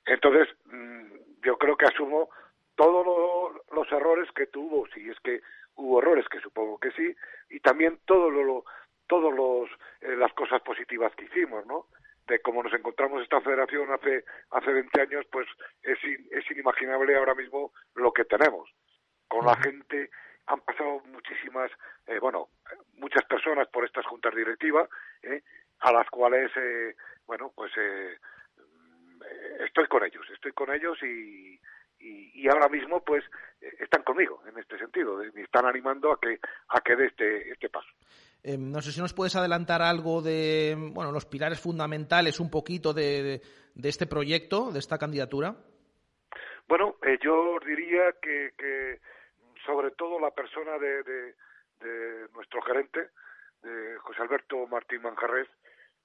[0.08, 2.30] Entonces, mm, yo creo que asumo
[2.76, 5.42] todos los errores que tuvo, si es que
[5.76, 7.16] hubo errores, que supongo que sí,
[7.52, 8.66] y también todo lo,
[9.06, 9.70] todos los
[10.02, 11.86] eh, las cosas positivas que hicimos, ¿no?
[12.26, 15.48] De cómo nos encontramos esta federación hace hace 20 años, pues
[15.84, 16.00] es,
[16.32, 18.70] es inimaginable ahora mismo lo que tenemos
[19.30, 20.10] con la gente
[20.48, 21.72] han pasado muchísimas,
[22.08, 22.50] eh, bueno,
[23.00, 24.90] muchas personas por estas juntas directivas,
[25.24, 25.42] eh,
[25.80, 28.18] a las cuales, eh, bueno, pues eh,
[29.66, 31.60] estoy con ellos, estoy con ellos y,
[32.00, 33.24] y, ahora mismo, pues,
[33.80, 36.40] están conmigo en este sentido, me están animando a que
[36.70, 37.90] a que dé este, este paso.
[38.58, 43.42] no sé si nos puedes adelantar algo de, bueno, los pilares fundamentales un poquito de,
[43.76, 45.56] de, este proyecto, de esta candidatura.
[46.68, 49.00] Bueno, yo diría que, que
[49.70, 53.12] sobre todo la persona de, de, nuestro gerente,
[53.62, 55.48] de José Alberto Martín Manjarres,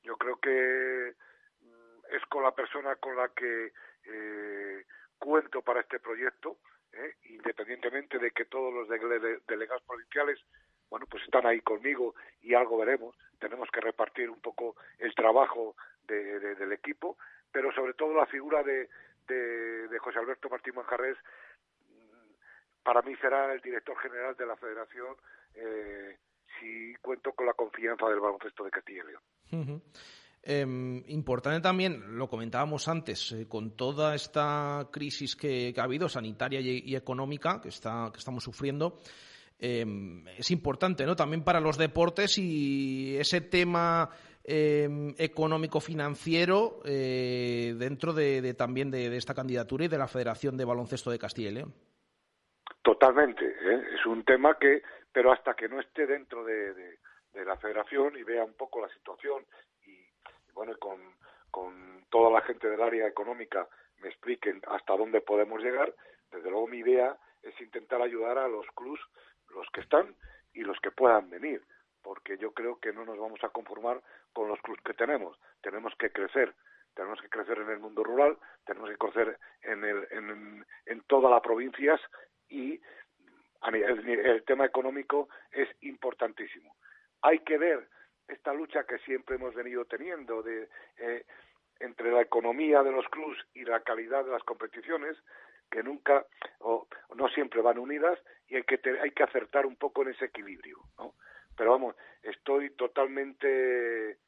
[0.02, 1.14] yo creo que
[1.62, 3.72] mm, es con la persona con la que
[4.04, 4.84] eh,
[5.18, 6.58] cuento para este proyecto,
[6.92, 8.86] eh, independientemente de que todos los
[9.46, 10.38] delegados provinciales,
[10.90, 13.16] bueno, pues están ahí conmigo y algo veremos.
[13.38, 15.74] Tenemos que repartir un poco el trabajo
[16.06, 17.16] del equipo,
[17.50, 18.90] pero sobre todo la figura de,
[19.26, 21.16] de José Alberto Martín Manjarres
[22.84, 25.16] para mí será el director general de la federación
[25.54, 26.18] eh,
[26.60, 29.82] si cuento con la confianza del baloncesto de Castilla y León.
[30.46, 36.60] Em, importante también, lo comentábamos antes, eh, con toda esta crisis que, ha habido, sanitaria
[36.60, 39.00] y, económica, que, está, que estamos sufriendo,
[39.58, 41.16] em, es importante ¿no?
[41.16, 44.10] también para los deportes y ese tema
[44.44, 51.10] em, económico-financiero eh, dentro de, también de, esta candidatura y de la Federación de Baloncesto
[51.10, 51.74] de Castilla y León.
[52.84, 53.44] Totalmente.
[53.44, 53.82] ¿eh?
[53.94, 56.98] Es un tema que, pero hasta que no esté dentro de,
[57.32, 59.44] la federación y vea un poco la situación
[59.84, 60.06] y,
[60.52, 61.00] bueno, con,
[61.50, 63.66] con toda la gente del área económica
[63.98, 65.92] me expliquen hasta dónde podemos llegar,
[66.30, 69.00] desde luego mi idea es intentar ayudar a los clubs,
[69.50, 70.14] los que están
[70.52, 71.60] y los que puedan venir,
[72.02, 74.00] porque yo creo que no nos vamos a conformar
[74.32, 76.54] con los clubs que tenemos, tenemos que crecer,
[76.94, 81.30] tenemos que crecer en el mundo rural, tenemos que crecer en, el, en, en todas
[81.30, 82.00] las provincias
[82.54, 82.80] y
[83.72, 86.76] el, tema económico es importantísimo.
[87.22, 87.88] Hay que ver
[88.28, 91.26] esta lucha que siempre hemos venido teniendo de eh,
[91.80, 95.16] entre la economía de los clubs y la calidad de las competiciones
[95.70, 96.24] que nunca
[96.60, 96.86] o
[97.16, 100.78] no siempre van unidas y hay que hay que acertar un poco en ese equilibrio
[100.98, 101.14] ¿no?
[101.56, 104.18] pero vamos estoy totalmente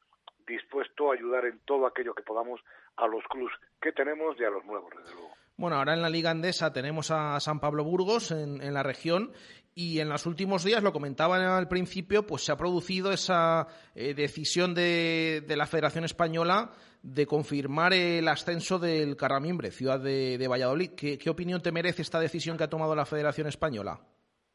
[0.45, 2.59] dispuesto a ayudar en todo aquello que podamos
[2.97, 6.09] a los clubs que tenemos y a los nuevos desde luego bueno, ahora en la
[6.09, 9.31] Liga Andesa tenemos a San Pablo Burgos en, la región
[9.73, 14.13] y en los últimos días, lo comentaba al principio, pues se ha producido esa eh,
[14.13, 20.91] decisión de, la Federación Española de confirmar el ascenso del Carramimbre, ciudad de, Valladolid.
[20.95, 23.99] ¿Qué, opinión te merece esta decisión que ha tomado la Federación Española?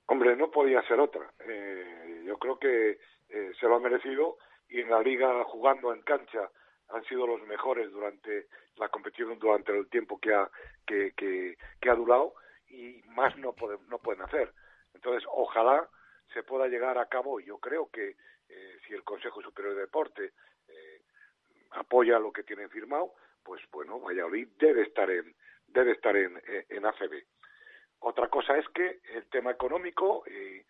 [0.06, 1.32] Hombre, no podía ser otra.
[1.48, 2.98] Eh, yo creo que
[3.28, 4.38] eh, se lo ha merecido
[4.68, 6.48] y en la liga jugando en cancha
[6.90, 8.46] han sido los mejores durante
[8.76, 10.50] la competición durante el tiempo que ha
[10.86, 12.34] que, que, ha durado
[12.68, 14.52] y más no pueden no pueden hacer.
[14.94, 15.88] Entonces ojalá
[16.32, 18.16] se pueda llegar a cabo yo creo que
[18.48, 20.32] eh, si el Consejo Superior de Deporte
[20.68, 21.02] eh,
[21.72, 25.34] apoya lo que tienen firmado pues bueno Valladolid debe estar en
[25.66, 27.24] debe estar en, en ACB
[28.00, 30.64] otra cosa es que el tema económico y,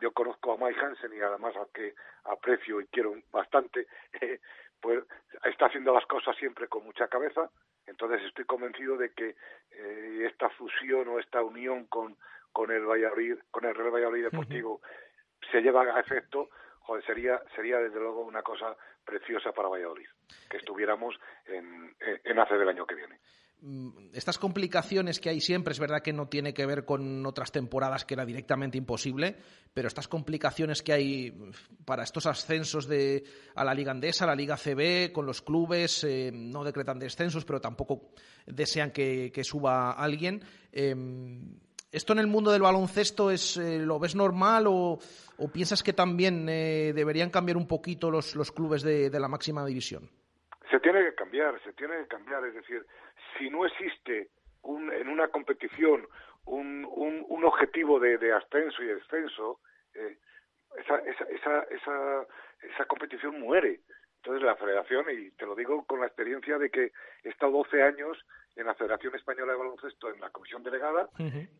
[0.00, 1.94] yo conozco a Mike Hansen y además a que
[2.24, 3.86] aprecio y quiero bastante,
[4.20, 4.40] eh,
[4.80, 5.04] pues
[5.44, 7.50] está haciendo las cosas siempre con mucha cabeza.
[7.86, 9.36] Entonces estoy convencido de que
[9.70, 12.16] eh, esta fusión o esta unión con,
[12.52, 14.80] con el Valladolid, con el Real Valladolid Deportivo
[15.50, 16.48] se lleva a efecto,
[16.80, 20.08] joder, sería, sería desde luego una cosa preciosa para Valladolid,
[20.50, 21.14] que estuviéramos
[21.44, 23.20] en, en ACE del año que viene.
[23.68, 27.50] Mm, estas complicaciones que hay siempre, es verdad que no tiene que ver con otras
[27.50, 29.34] temporadas que era directamente imposible,
[29.74, 31.34] pero estas complicaciones que hay
[31.84, 33.24] para estos ascensos de,
[33.56, 37.44] a la Liga Andesa, a la Liga CB, con los clubes, eh, no decretan descensos,
[37.44, 38.10] pero tampoco
[38.46, 40.44] desean que, suba alguien.
[40.70, 41.58] Em,
[41.90, 44.96] ¿Esto en el mundo del baloncesto es, eh, lo ves normal o,
[45.52, 50.08] piensas que también eh, deberían cambiar un poquito los, los clubes de la máxima división?
[50.70, 52.84] Se tiene que cambiar, se tiene que cambiar, es decir,
[53.38, 54.30] si no existe
[54.62, 56.06] un, en una competición
[56.46, 59.60] un, un, un objetivo de, de, ascenso y descenso,
[59.94, 60.16] eh,
[60.78, 62.26] esa, esa, esa, esa,
[62.62, 63.80] esa competición muere.
[64.16, 67.82] Entonces la federación, y te lo digo con la experiencia de que he estado 12
[67.82, 68.18] años
[68.56, 71.08] en la Federación Española de Baloncesto en la comisión delegada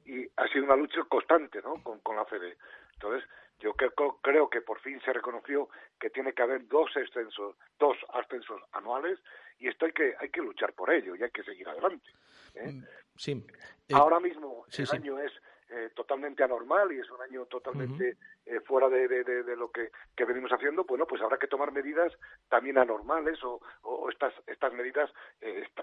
[0.04, 1.82] y ha sido una lucha constante ¿no?
[1.82, 2.56] con, con la FEDE.
[2.94, 5.68] Entonces, yo creo, creo que por fin se reconoció
[6.00, 9.18] que tiene que haber dos ascensos, dos ascensos anuales
[9.58, 12.10] y esto hay que hay que luchar por ello y hay que seguir adelante.
[12.54, 12.72] ¿eh?
[12.72, 12.84] Mm,
[13.16, 13.44] sí.
[13.88, 15.32] Eh, Ahora mismo el año es
[15.70, 18.16] eh, totalmente anormal y es un año totalmente
[18.64, 22.12] fuera de, de, lo que, que, venimos haciendo, bueno, pues habrá que tomar medidas
[22.48, 25.10] también anormales o, o estas, estas medidas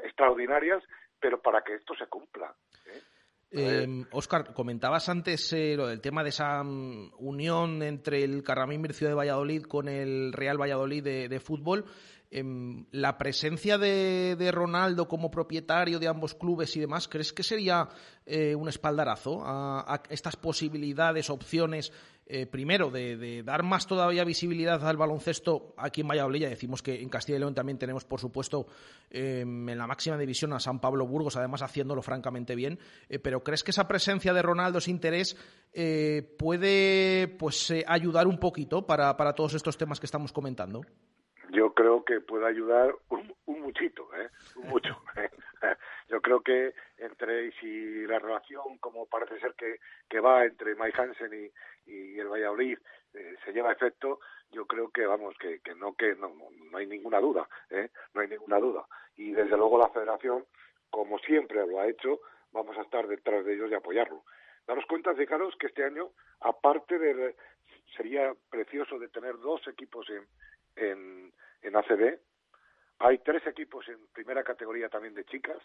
[0.01, 0.81] extraordinarias,
[1.19, 2.55] pero para que esto se cumpla.
[4.11, 8.83] Oscar, em, comentabas antes eh, lo del tema de esa mm, unión entre el Carramín
[8.93, 11.85] Ciudad de Valladolid con el Real Valladolid de, fútbol.
[12.35, 17.87] Em, la presencia de, Ronaldo como propietario de ambos clubes y demás, ¿crees que sería
[18.25, 21.93] eh, un espaldarazo a, estas posibilidades, opciones
[22.25, 26.41] eh, primero, de, dar más todavía visibilidad al baloncesto aquí en Valladolid.
[26.41, 28.65] Ya decimos que en Castilla y León también tenemos, por supuesto,
[29.11, 32.79] em, en la máxima división a San Pablo Burgos, además haciéndolo francamente bien.
[33.09, 35.37] Eh, pero ¿crees que esa presencia de Ronaldo, ese interés,
[36.39, 40.81] puede pues ayudar un poquito para todos estos temas que estamos comentando?
[42.05, 44.29] Que puede ayudar un, un muchito, ¿eh?
[44.55, 45.01] Un mucho.
[46.09, 49.79] Yo creo que entre si la relación, como parece ser que,
[50.09, 52.77] que va entre Mike Hansen y, y el Valladolid
[53.13, 54.19] eh, se lleva a efecto,
[54.51, 56.33] yo creo que vamos que, que no que no,
[56.71, 57.89] no hay ninguna duda, ¿eh?
[58.13, 58.85] no hay ninguna duda.
[59.15, 60.45] Y desde luego la Federación,
[60.89, 62.19] como siempre lo ha hecho,
[62.51, 64.23] vamos a estar detrás de ellos y apoyarlo.
[64.65, 67.35] Daros cuenta, fijaros que este año, aparte de
[67.97, 70.27] sería precioso de tener dos equipos en,
[70.75, 71.33] en,
[71.63, 72.19] en ACB,
[72.99, 75.61] hay tres equipos en primera categoría también de chicas.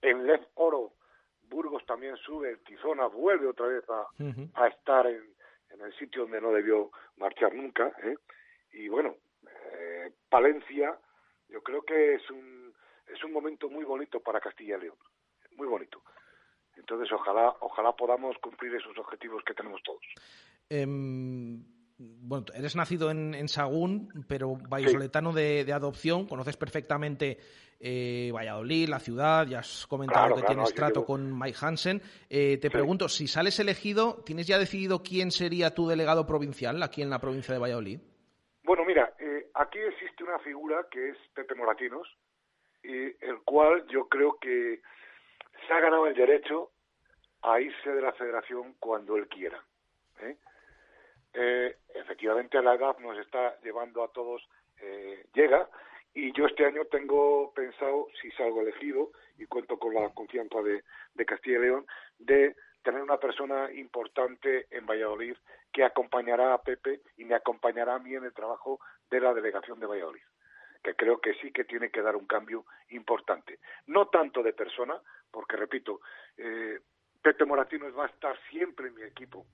[0.00, 0.94] En Lef Oro,
[1.42, 4.06] Burgos también sube, Tizona vuelve otra vez a,
[4.54, 5.34] a estar en,
[5.70, 7.92] en, el sitio donde no debió marchar nunca.
[8.02, 8.16] ¿eh?
[8.72, 9.16] Y bueno,
[9.74, 10.98] eh, Palencia,
[11.48, 12.74] yo creo que es un,
[13.06, 14.96] es un momento muy bonito para Castilla y León.
[15.56, 16.02] Muy bonito.
[16.76, 20.02] Entonces, ojalá, ojalá podamos cumplir esos objetivos que tenemos todos.
[20.70, 21.62] Em,
[22.20, 27.38] bueno, eres nacido en, Sagún, pero vallisoletano de, adopción, conoces perfectamente
[27.80, 32.00] eh, Valladolid, la ciudad, ya has comentado que tienes trato con Mike Hansen.
[32.28, 37.02] Eh, te pregunto, si sales elegido, ¿tienes ya decidido quién sería tu delegado provincial aquí
[37.02, 38.00] en la provincia de Valladolid?
[38.64, 42.08] Bueno, mira, eh, aquí existe una figura que es Pepe Moratinos,
[42.82, 44.80] y el cual yo creo que
[45.66, 46.70] se ha ganado el derecho
[47.42, 49.62] a irse de la federación cuando él quiera.
[50.20, 50.36] ¿eh?
[51.34, 54.46] Eh, efectivamente la edad nos está llevando a todos,
[54.80, 55.68] eh, llega,
[56.14, 60.82] y yo este año tengo pensado, si salgo elegido, y cuento con la confianza de,
[61.24, 61.86] Castilla y León,
[62.18, 65.36] de tener una persona importante en Valladolid
[65.72, 68.80] que acompañará a Pepe y me acompañará a mí en el trabajo
[69.10, 70.22] de la delegación de Valladolid
[70.82, 73.60] que creo que sí que tiene que dar un cambio importante.
[73.86, 76.00] No tanto de persona, porque repito,
[76.36, 76.80] eh,
[77.22, 79.46] Pepe Moratinos va a estar siempre en mi equipo,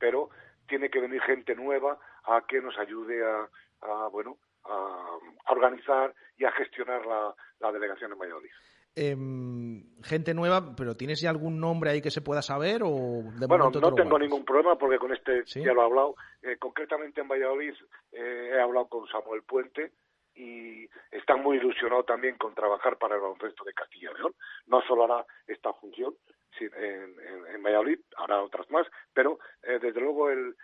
[0.00, 0.30] pero
[0.66, 6.52] tiene que venir gente nueva a que nos ayude a, bueno, a, organizar y a
[6.52, 8.50] gestionar la, delegación de Valladolid.
[8.94, 13.46] Em, gente nueva, pero ¿tienes ya algún nombre ahí que se pueda saber o de
[13.46, 16.14] Bueno, no tengo ningún problema porque con este ya lo he hablado.
[16.42, 17.74] Eh, concretamente en Valladolid
[18.12, 19.92] eh, he hablado con Samuel Puente,
[20.34, 24.34] y está muy ilusionado también con trabajar para el baloncesto de Castilla y León.
[24.66, 26.14] No solo hará esta función
[26.60, 27.16] en,
[27.54, 30.54] en, Valladolid, habrá otras más, pero eh, desde luego el,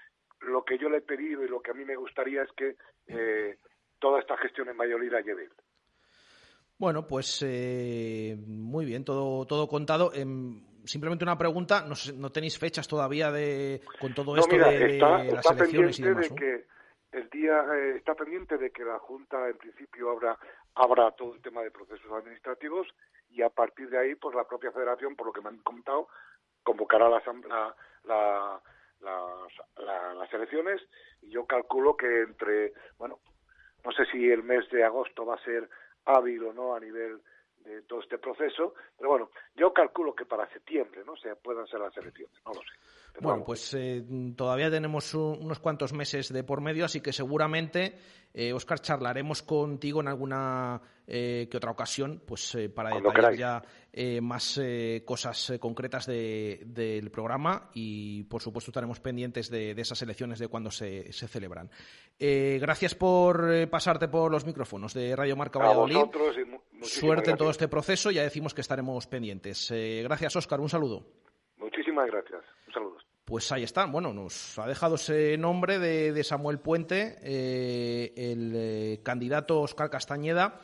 [0.41, 2.76] lo que yo le he pedido y lo que a mí me gustaría es que
[3.07, 3.59] eh,
[3.99, 5.49] toda esta gestión en Valladolid la lleve
[6.78, 10.12] Bueno, pues eh, muy bien, todo, todo contado.
[10.14, 15.51] Em, simplemente una pregunta, no, no, tenéis fechas todavía de con todo esto de, las
[15.51, 16.32] elecciones y demás,
[17.11, 20.39] el día eh, está pendiente de que la Junta en principio abra,
[20.74, 22.86] abra todo el tema de procesos administrativos
[23.31, 26.09] y a partir de ahí, pues la propia Federación, por lo que me han contado,
[26.62, 27.22] convocará la,
[28.05, 28.61] la,
[29.01, 30.83] las elecciones
[31.22, 33.20] y yo calculo que entre, bueno,
[33.85, 35.68] no sé si el mes de agosto va a ser
[36.05, 37.20] hábil o no a nivel
[37.59, 41.16] de todo este proceso, pero bueno, yo calculo que para septiembre, ¿no?
[41.16, 42.88] Se puedan ser las elecciones, no lo sé.
[43.21, 44.05] Bueno, pues eh,
[44.37, 47.97] todavía tenemos unos cuantos meses de por medio, así que seguramente,
[48.33, 53.62] eh, Oscar, charlaremos contigo en alguna eh, que otra ocasión, pues para detallar ya
[54.21, 54.61] más
[55.05, 61.12] cosas concretas del programa y, por supuesto, estaremos pendientes de, esas elecciones de cuando se,
[61.12, 61.69] celebran.
[62.19, 65.97] gracias por pasarte por los micrófonos de Radio Marca Valladolid.
[66.83, 69.73] Suerte en todo este proceso, ya decimos que estaremos pendientes.
[70.05, 71.05] gracias, Oscar, un saludo.
[71.59, 72.45] Muchísimas gracias.
[72.66, 73.08] Un saludo.
[73.29, 73.85] Pues ahí está.
[73.85, 80.62] Bueno, nos ha dejado ese nombre de, Samuel Puente, eh, el eh, candidato Oscar Castañeda,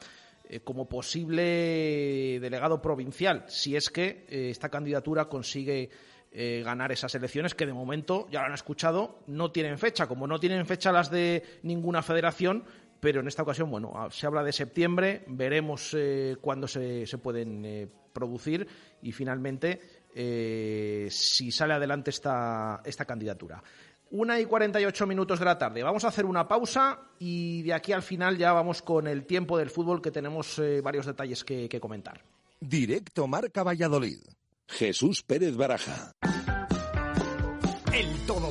[0.48, 5.90] eh, como posible delegado provincial, si es que esta candidatura consigue
[6.32, 10.06] ganar esas elecciones que de momento, ya lo han escuchado, no tienen fecha.
[10.06, 12.64] Como no tienen fecha las de ninguna federación,
[12.98, 15.94] pero en esta ocasión, bueno, ah, se habla de septiembre, veremos
[16.40, 18.66] cuándo se, se pueden producir
[19.02, 23.62] y finalmente eh, si sale adelante esta, esta candidatura.
[24.10, 25.82] Una y 48 minutos de la tarde.
[25.82, 29.58] Vamos a hacer una pausa y de aquí al final ya vamos con el tiempo
[29.58, 32.22] del fútbol que tenemos eh, varios detalles que, que comentar.
[32.60, 34.20] Directo Marca Valladolid.
[34.68, 36.12] Jesús Pérez Baraja.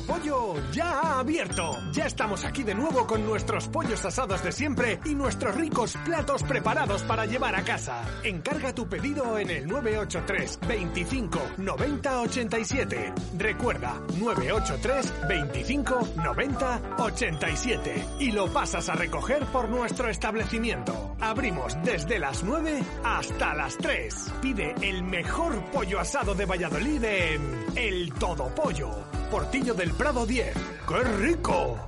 [0.06, 1.78] Pollo ya ha abierto.
[1.92, 6.42] Ya estamos aquí de nuevo con nuestros pollos asados de siempre y nuestros ricos platos
[6.42, 8.02] preparados para llevar a casa.
[8.22, 13.12] Encarga tu pedido en el 983 25 90 87.
[13.38, 18.06] Recuerda, 983 25 90 87.
[18.20, 21.16] Y lo pasas a recoger por nuestro establecimiento.
[21.20, 24.32] Abrimos desde las 9 hasta las 3.
[24.42, 30.54] Pide el mejor pollo asado de Valladolid en El Todo Pollo Portillo del Prado 10.
[30.88, 31.78] ¡Qué rico!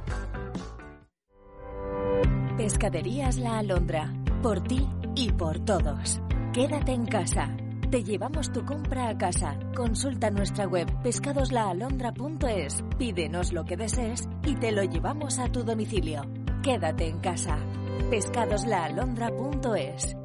[2.57, 4.13] Pescaderías La Alondra.
[4.43, 4.87] Por ti
[5.17, 6.21] y por todos.
[6.53, 7.57] Quédate en casa.
[7.91, 9.59] Te llevamos tu compra a casa.
[9.75, 12.85] Consulta nuestra web pescadoslaalondra.es.
[12.97, 16.23] Pídenos lo que desees y te lo llevamos a tu domicilio.
[16.63, 17.59] Quédate en casa.
[18.09, 20.17] pescadoslaalondra.es.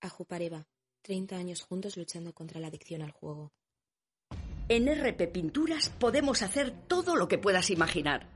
[0.03, 0.67] Ajupareva,
[1.01, 3.55] 30 años juntos luchando contra la adicción al juego.
[4.69, 8.36] En RP Pinturas podemos hacer todo lo que puedas imaginar.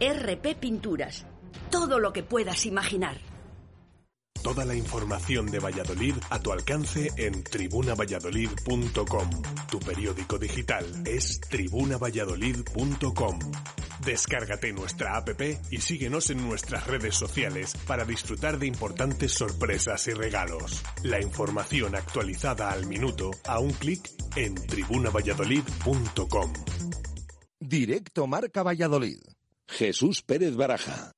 [0.00, 1.26] RP Pinturas.
[1.70, 3.18] Todo lo que puedas imaginar.
[4.42, 9.30] Toda la información de Valladolid a tu alcance en tribunavalladolid.com.
[9.70, 13.38] Tu periódico digital es tribunavalladolid.com.
[14.04, 15.40] Descárgate nuestra app
[15.70, 20.82] y síguenos en nuestras redes sociales para disfrutar de importantes sorpresas y regalos.
[21.02, 26.52] La información actualizada al minuto a un clic en tribunavalladolid.com.
[27.60, 29.33] Directo Marca Valladolid.
[29.68, 31.12] Jesús Pérez Baraja.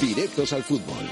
[0.00, 1.04] Directos al fútbol.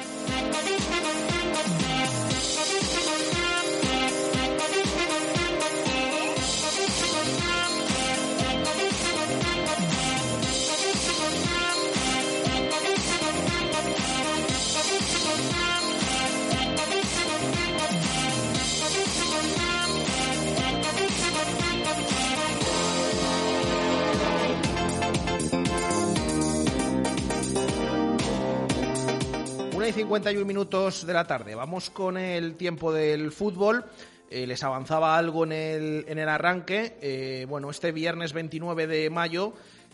[29.89, 31.55] Y 51 minutos de la tarde.
[31.55, 33.85] Vamos con el tiempo del fútbol.
[34.29, 36.97] Eh, les avanzaba algo en el, en el arranque.
[37.01, 39.53] Eh, bueno, este viernes 29 de mayo,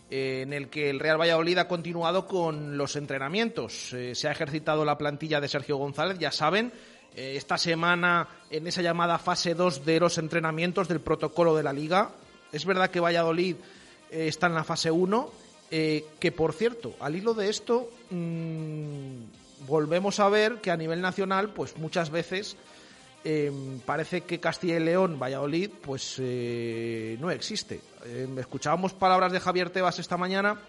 [0.09, 3.93] eh, en el que el Real Valladolid ha continuado con los entrenamientos.
[4.13, 6.71] se ha ejercitado la plantilla de Sergio González, ya saben.
[7.15, 12.09] esta semana, en esa llamada fase 2 de los entrenamientos del protocolo de la Liga.
[12.51, 13.57] Es verdad que Valladolid
[14.09, 15.29] está en la fase 1.
[15.69, 21.49] que por cierto, al hilo de esto, mm, volvemos a ver que a nivel nacional,
[21.49, 22.55] pues muchas veces
[23.23, 27.81] em, parece que Castilla y León, Valladolid, pues eh, no existe.
[28.05, 30.59] Em, escuchábamos palabras de Javier Tebas esta mañana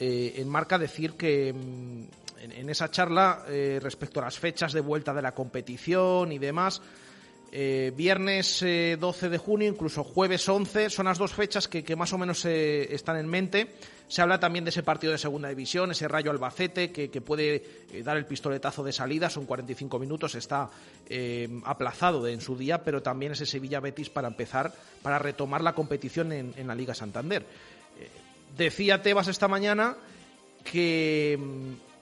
[0.00, 2.06] eh, en marca decir que em,
[2.40, 6.80] en, esa charla eh, respecto a las fechas de vuelta de la competición y demás,
[7.50, 12.18] viernes 12 de junio, incluso jueves 11, son las dos fechas que, que más o
[12.18, 13.74] menos están en mente.
[14.08, 18.02] Se habla también de ese partido de segunda división, ese Rayo Albacete que, puede eh,
[18.02, 20.70] dar el pistoletazo de salida, son 45 minutos, está
[21.06, 25.74] eh, aplazado en su día, pero también ese Sevilla Betis para empezar, para retomar la
[25.74, 27.42] competición en, la Liga Santander.
[27.42, 28.08] Eh,
[28.56, 29.96] decía Tebas esta mañana
[30.64, 31.38] que,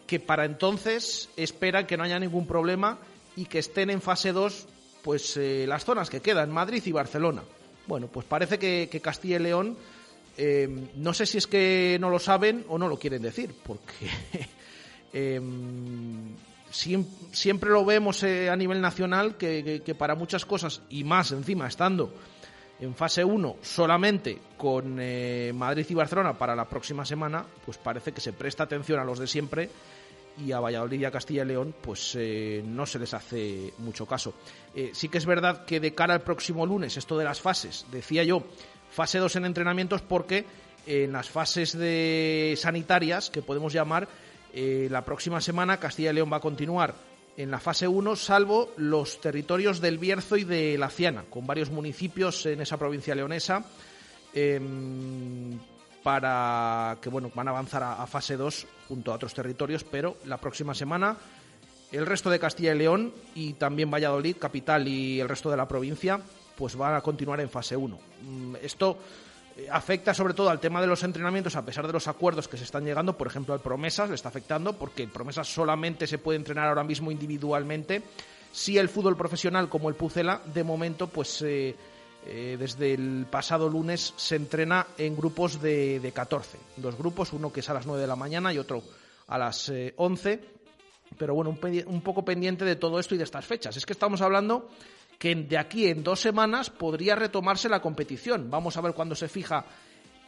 [0.07, 2.98] que para entonces espera que no haya ningún problema
[3.34, 4.68] y que estén en fase 2
[5.02, 7.42] pues las zonas que quedan, Madrid y Barcelona.
[7.86, 9.76] Bueno, pues parece que Castilla y León
[10.39, 14.07] Em, no sé si es que no lo saben o no lo quieren decir, porque
[15.12, 16.37] em,
[16.70, 22.12] siempre, lo vemos eh, a nivel nacional que, para muchas cosas, y más encima estando
[22.78, 28.12] en fase 1 solamente con eh, Madrid y Barcelona para la próxima semana, pues parece
[28.12, 29.70] que se presta atención a los de siempre
[30.45, 34.05] y a Valladolid y a Castilla y León pues eh, no se les hace mucho
[34.05, 34.34] caso.
[34.93, 38.22] sí que es verdad que de cara al próximo lunes, esto de las fases, decía
[38.22, 38.43] yo,
[38.97, 40.47] fase 2 en entrenamientos porque
[40.86, 44.09] en las fases de sanitarias, que podemos llamar,
[44.55, 46.94] eh, la próxima semana Castilla y León va a continuar
[47.36, 51.70] en la fase 1, salvo los territorios del Bierzo y de la Ciana, con varios
[51.70, 53.66] municipios en esa provincia leonesa,
[54.32, 55.59] em,
[56.03, 60.38] para que bueno, van a avanzar a, fase 2 junto a otros territorios, pero la
[60.38, 61.18] próxima semana
[61.92, 65.68] el resto de Castilla y León y también Valladolid, capital y el resto de la
[65.68, 66.22] provincia
[66.57, 67.98] pues van a continuar en fase 1.
[68.22, 68.98] Mm, esto
[69.57, 72.57] eh, afecta sobre todo al tema de los entrenamientos, a pesar de los acuerdos que
[72.57, 76.38] se están llegando, por ejemplo, al Promesas le está afectando, porque Promesas solamente se puede
[76.38, 78.02] entrenar ahora mismo individualmente.
[78.52, 81.76] Si el fútbol profesional, como el Pucela, de momento, pues eh,
[82.26, 86.59] eh, desde el pasado lunes se entrena en grupos de, de, 14.
[86.76, 88.82] Dos grupos, uno que es a las 9 de la mañana y otro
[89.28, 90.57] a las 11
[91.18, 93.76] pero bueno, un, poco pendiente de todo esto y de estas fechas.
[93.76, 94.68] Es que estamos hablando
[95.18, 98.50] que de aquí en dos semanas podría retomarse la competición.
[98.50, 99.64] Vamos a ver cuándo se fija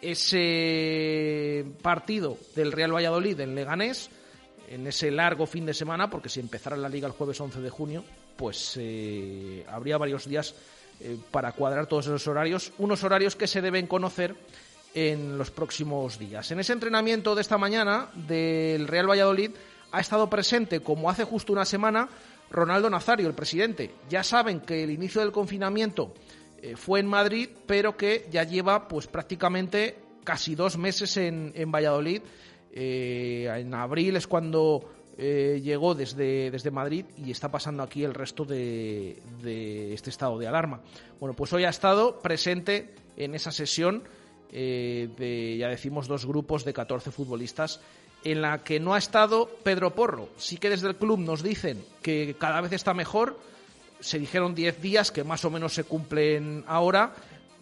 [0.01, 4.11] ese partido del Real Valladolid en Leganés,
[4.68, 7.70] en ese largo fin de semana, porque si empezara la liga el jueves 11 de
[7.70, 8.05] junio,
[8.36, 10.55] pues eh, habría varios días
[11.01, 14.36] eh, para cuadrar todos esos horarios, unos horarios que se deben conocer
[14.95, 16.51] en los próximos días.
[16.51, 19.51] En ese entrenamiento de esta mañana del Real Valladolid
[19.91, 22.09] ha estado presente, como hace justo una semana,
[22.51, 23.90] Ronaldo Nazario, el presidente.
[24.09, 26.14] Ya saben que el inicio del confinamiento
[26.61, 32.22] eh, fue en Madrid, pero que ya lleva pues prácticamente casi dos meses en, Valladolid.
[32.72, 38.14] Eh, en abril es cuando eh, llegó desde, desde Madrid y está pasando aquí el
[38.14, 40.80] resto de, de, este estado de alarma.
[41.20, 44.05] Bueno, pues hoy ha estado presente en esa sesión
[44.51, 47.80] de, ya decimos, dos grupos de 14 futbolistas
[48.25, 50.29] en la que no ha estado Pedro Porro.
[50.37, 53.39] Sí que desde el club nos dicen que cada vez está mejor.
[54.01, 57.12] Se dijeron 10 días que más o menos se cumplen ahora.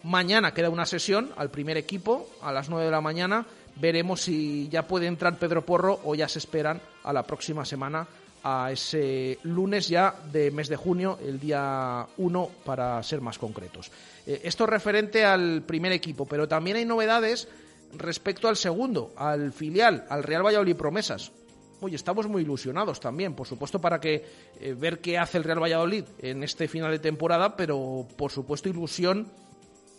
[0.03, 3.45] Mañana queda una sesión al primer equipo a las 9 de la mañana.
[3.75, 8.07] Veremos si ya puede entrar Pedro Porro o ya se esperan a la próxima semana,
[8.43, 13.91] a ese lunes ya de mes de junio, el día 1 para ser más concretos.
[14.25, 17.47] Eh, esto es referente al primer equipo, pero también hay novedades
[17.93, 21.31] respecto al segundo, al filial, al Real Valladolid Promesas.
[21.79, 24.25] Oye, estamos muy ilusionados también, por supuesto, para que
[24.59, 28.67] eh, ver qué hace el Real Valladolid en este final de temporada, pero por supuesto
[28.67, 29.27] ilusión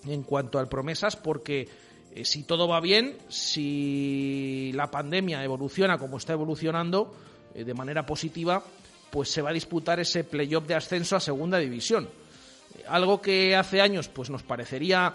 [0.05, 1.69] en cuanto al Promesas, porque
[2.13, 7.15] eh, si todo va bien, si la pandemia evoluciona como está evolucionando
[7.55, 8.65] eh, de manera positiva,
[9.11, 12.09] pues se va a disputar ese playoff de ascenso a Segunda División.
[12.89, 15.15] algo que hace años pues nos parecería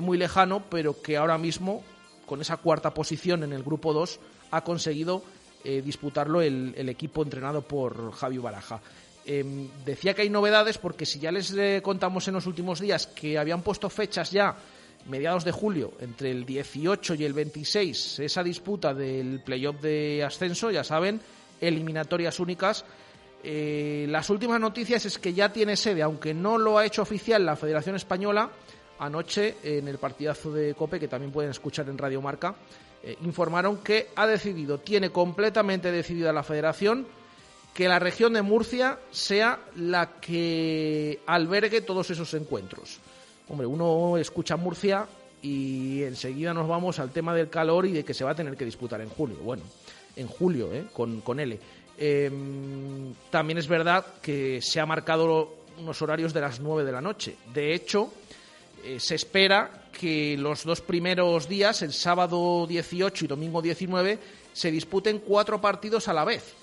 [0.00, 1.84] muy lejano, pero que ahora mismo
[2.26, 4.20] con esa cuarta posición en el grupo 2,
[4.50, 5.22] ha conseguido
[5.64, 8.80] eh, disputarlo el, equipo entrenado por Javi Baraja.
[9.26, 13.06] Em, decía que hay novedades porque si ya les eh, contamos en los últimos días
[13.06, 14.54] que habían puesto fechas ya
[15.06, 20.70] mediados de julio, entre el 18 y el 26, esa disputa del playoff de ascenso,
[20.70, 21.20] ya saben,
[21.60, 22.84] eliminatorias únicas.
[23.42, 27.44] Eh, las últimas noticias es que ya tiene sede, aunque no lo ha hecho oficial
[27.44, 28.50] la Federación Española,
[28.98, 32.54] anoche en el partidazo de Cope, que también pueden escuchar en Radio Marca,
[33.02, 37.06] eh, informaron que ha decidido, tiene completamente decidida la federación,
[37.74, 43.00] que la región de Murcia sea la que albergue todos esos encuentros.
[43.48, 45.06] Hombre, uno escucha Murcia
[45.42, 48.56] y enseguida nos vamos al tema del calor y de que se va a tener
[48.56, 49.36] que disputar en julio.
[49.42, 49.64] Bueno,
[50.16, 50.86] en julio, ¿eh?
[50.92, 51.58] con, con L.
[51.98, 57.00] Em, también es verdad que se ha marcado unos horarios de las 9 de la
[57.00, 57.36] noche.
[57.52, 58.12] De hecho,
[58.84, 64.18] eh, se espera que los dos primeros días, el sábado 18 y domingo 19,
[64.52, 66.54] se disputen cuatro partidos a la vez.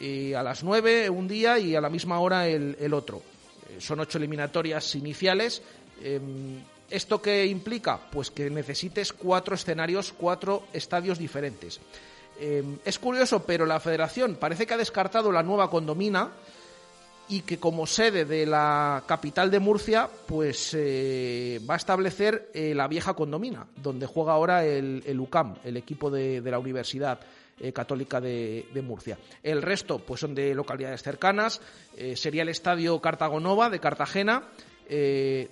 [0.00, 3.22] Eh, a las 9 un día y a la misma hora el, otro.
[3.70, 5.62] Eh, son ocho eliminatorias iniciales.
[6.00, 7.98] Em, ¿Esto qué implica?
[8.10, 11.80] Pues que necesites cuatro escenarios, cuatro estadios diferentes.
[12.38, 16.30] Em, es curioso, pero la federación parece que ha descartado la nueva condomina
[17.28, 22.74] y que como sede de la capital de Murcia, pues eh, va a establecer eh,
[22.74, 27.20] la vieja condomina, donde juega ahora el, UCAM, el equipo de, la Universidad
[27.58, 29.18] eh, Católica de, Murcia.
[29.42, 31.60] El resto, pues son de localidades cercanas.
[32.14, 34.42] sería el Estadio Cartagonova de Cartagena,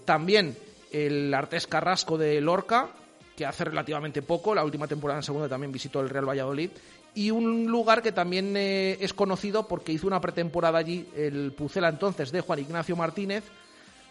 [0.05, 0.57] también
[0.91, 2.91] el Artés Carrasco de Lorca,
[3.35, 6.71] que hace relativamente poco, la última temporada en segunda también visitó el Real Valladolid,
[7.15, 11.89] y un lugar que también eh, es conocido porque hizo una pretemporada allí el Pucela
[11.89, 13.45] entonces de Juan Ignacio Martínez,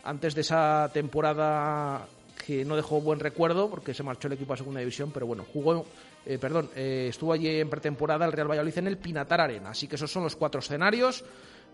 [0.03, 2.07] antes de esa temporada
[2.45, 5.45] que no dejó buen recuerdo porque se marchó el equipo a segunda división, pero bueno,
[5.51, 5.85] jugó,
[6.25, 9.87] eh, perdón, eh, estuvo allí en pretemporada el Real Valladolid en el Pinatar Arena, así
[9.87, 11.23] que esos son los cuatro escenarios.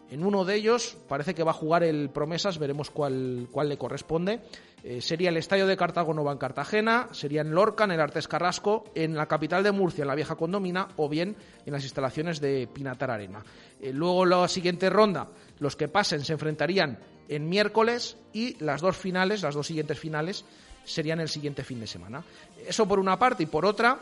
[0.09, 3.77] En uno de ellos parece que va a jugar el Promesas, veremos cuál, cuál le
[3.77, 4.39] corresponde.
[4.83, 8.85] Eh, sería el Estadio de Cartago en Cartagena, sería en Lorca, en el Artes Carrasco,
[8.95, 11.35] en la capital de Murcia, en la vieja condomina, o bien
[11.65, 13.43] en las instalaciones de Pinatar Arena.
[13.81, 15.27] Eh, luego la siguiente ronda,
[15.59, 20.45] los que pasen se enfrentarían en miércoles y las dos finales, las dos siguientes finales,
[20.85, 22.23] serían el siguiente fin de semana.
[22.65, 23.99] Eso por una parte y por otra,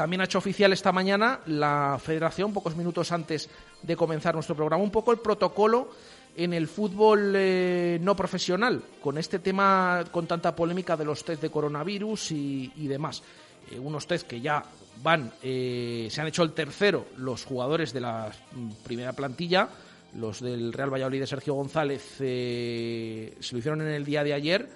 [0.00, 3.50] también ha hecho oficial esta mañana la Federación, pocos minutos antes
[3.82, 5.90] de comenzar nuestro programa, un poco el protocolo
[6.34, 11.42] en el fútbol eh, no profesional, con este tema, con tanta polémica de los test
[11.42, 13.22] de coronavirus y, demás.
[13.70, 14.64] Eh, unos test que ya
[15.02, 19.68] van, eh, se han hecho el tercero los jugadores de la mm, primera plantilla,
[20.14, 24.66] los del Real Valladolid de Sergio González, se lo hicieron en el día de ayer,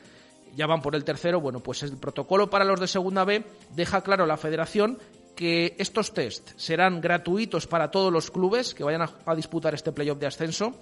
[0.56, 1.40] ya van por el tercero.
[1.40, 3.44] Bueno, pues el protocolo para los de Segunda B
[3.74, 4.98] deja claro la federación
[5.34, 10.18] que estos test serán gratuitos para todos los clubes que vayan a, disputar este playoff
[10.18, 10.74] de ascenso,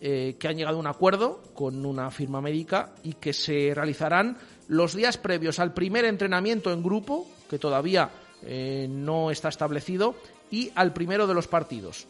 [0.00, 4.38] eh, que han llegado a un acuerdo con una firma médica y que se realizarán
[4.68, 8.10] los días previos al primer entrenamiento en grupo, que todavía
[8.42, 10.16] eh, no está establecido,
[10.50, 12.06] y al primero de los partidos.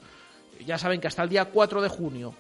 [0.64, 2.34] Ya saben que hasta el día 4 de junio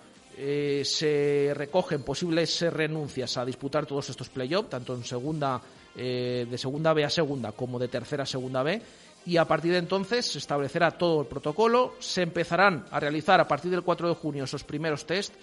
[0.44, 5.60] eh, se recogen posibles renuncias a disputar todos estos playoffs, tanto en segunda,
[5.94, 8.80] de segunda B a segunda como de tercera a segunda B
[9.24, 13.46] y a partir de entonces se establecerá todo el protocolo, se empezarán a realizar a
[13.46, 15.34] partir del 4 de junio esos primeros test,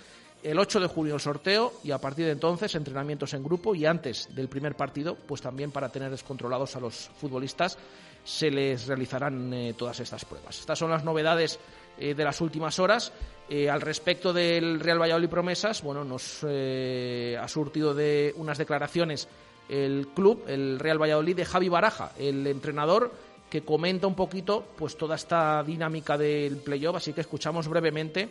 [0.44, 3.86] el 8 de junio el sorteo y a partir de entonces entrenamientos en grupo y
[3.86, 7.78] antes del primer partido, pues también para tener descontrolados a los futbolistas
[8.24, 10.60] se les realizarán eh, todas estas pruebas.
[10.60, 11.60] Estas son las novedades
[11.98, 13.12] eh, de las últimas horas.
[13.50, 19.28] Eh, al respecto del Real Valladolid Promesas, bueno, nos ha surtido de unas declaraciones
[19.70, 23.12] el club, el Real Valladolid de Javi Baraja, el entrenador
[23.50, 28.30] que comenta un poquito pues toda esta dinámica del playoff, así que escuchamos brevemente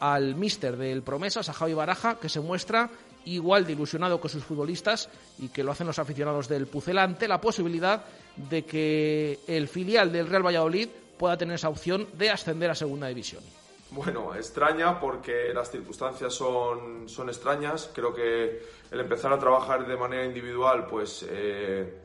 [0.00, 2.90] al míster del Promesas, a Javi Baraja, que se muestra
[3.24, 7.28] igual de ilusionado que sus futbolistas y que lo hacen los aficionados del Pucela ante
[7.28, 8.04] la posibilidad
[8.36, 10.88] de que el filial del Real Valladolid
[11.18, 13.42] pueda tener esa opción de ascender a Segunda División.
[13.90, 17.90] Bueno, extraña porque las circunstancias son, son extrañas.
[17.94, 22.02] Creo que el empezar a trabajar de manera individual, pues eh,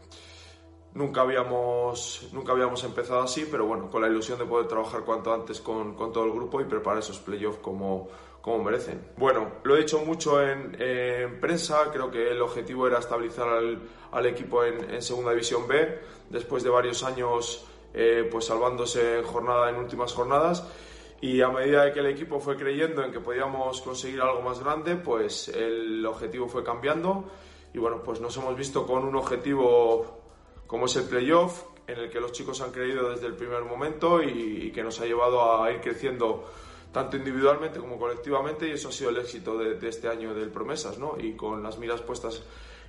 [0.95, 5.33] Nunca habíamos, nunca habíamos empezado así, pero bueno, con la ilusión de poder trabajar cuanto
[5.33, 8.09] antes con, con todo el grupo y preparar esos playoffs como,
[8.41, 9.01] como merecen.
[9.17, 13.79] Bueno, lo he dicho mucho en, en, prensa, creo que el objetivo era estabilizar al,
[14.11, 17.65] al equipo en, Segunda División B, después de varios años
[17.95, 20.63] eh, pues salvándose jornada, en últimas jornadas.
[21.23, 24.59] Y a medida de que el equipo fue creyendo en que podíamos conseguir algo más
[24.59, 27.23] grande, pues el objetivo fue cambiando.
[27.73, 30.19] Y bueno, pues nos hemos visto con un objetivo
[30.67, 34.21] como es el playoff, en el que los chicos han creído desde el primer momento
[34.21, 36.43] y, que nos ha llevado a ir creciendo
[36.91, 40.99] tanto individualmente como colectivamente y eso ha sido el éxito de, este año del Promesas,
[40.99, 41.15] ¿no?
[41.17, 42.43] Y con las miras puestas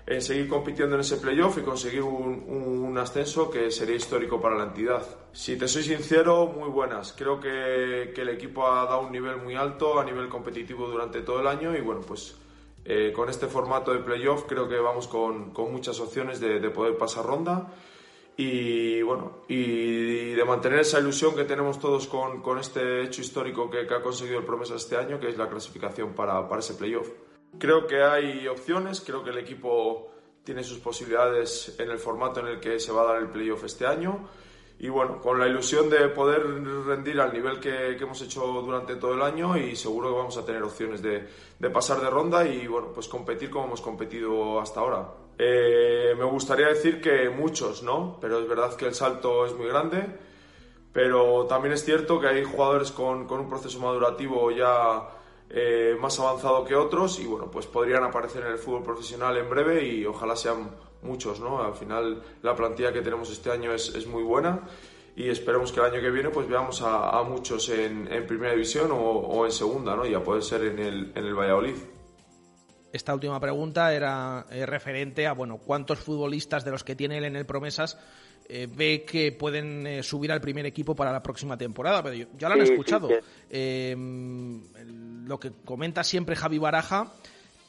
[0.07, 4.65] en seguir compitiendo en ese playoff y conseguir un, ascenso que sería histórico para la
[4.65, 5.03] entidad.
[5.33, 7.13] Si te soy sincero, muy buenas.
[7.13, 11.41] Creo que, el equipo ha dado un nivel muy alto a nivel competitivo durante todo
[11.41, 12.37] el año y bueno, pues
[12.85, 16.97] eh, con este formato de playoff creo que vamos con, muchas opciones de, de, poder
[16.97, 17.73] pasar ronda
[18.37, 23.81] y bueno y de mantener esa ilusión que tenemos todos con, este hecho histórico que,
[23.93, 27.09] ha conseguido el Promesa este año, que es la clasificación para ese playoff.
[27.59, 30.11] Creo que hay opciones, creo que el equipo
[30.45, 33.65] tiene sus posibilidades en el formato en el que se va a dar el playoff
[33.65, 34.29] este año
[34.79, 36.43] y bueno, con la ilusión de poder
[36.85, 40.45] rendir al nivel que, hemos hecho durante todo el año y seguro que vamos a
[40.45, 41.27] tener opciones de,
[41.71, 45.09] pasar de ronda y bueno, pues competir como hemos competido hasta ahora.
[45.39, 48.19] Eh, me gustaría decir que muchos, ¿no?
[48.21, 50.07] Pero es verdad que el salto es muy grande,
[50.93, 55.09] pero también es cierto que hay jugadores con, un proceso madurativo ya
[55.57, 59.49] eh, más avanzado que otros y bueno, pues podrían aparecer en el fútbol profesional en
[59.49, 60.71] breve y ojalá sean
[61.03, 61.63] muchos, ¿no?
[61.63, 64.63] Al final la plantilla que tenemos este año es, es muy buena
[65.15, 68.91] y esperemos que el año que viene pues veamos a, muchos en, en, primera división
[68.91, 70.05] o, o, en segunda, ¿no?
[70.05, 71.77] Ya puede ser en el, en el Valladolid.
[72.95, 77.25] Esta última pregunta era eh, referente a, bueno, cuántos futbolistas de los que tiene él
[77.25, 77.99] en el Promesas
[78.49, 82.49] eh, ve que pueden eh, subir al primer equipo para la próxima temporada, pero ya
[82.49, 83.09] lo han escuchado.
[83.51, 87.13] lo que comenta siempre Javi Baraja,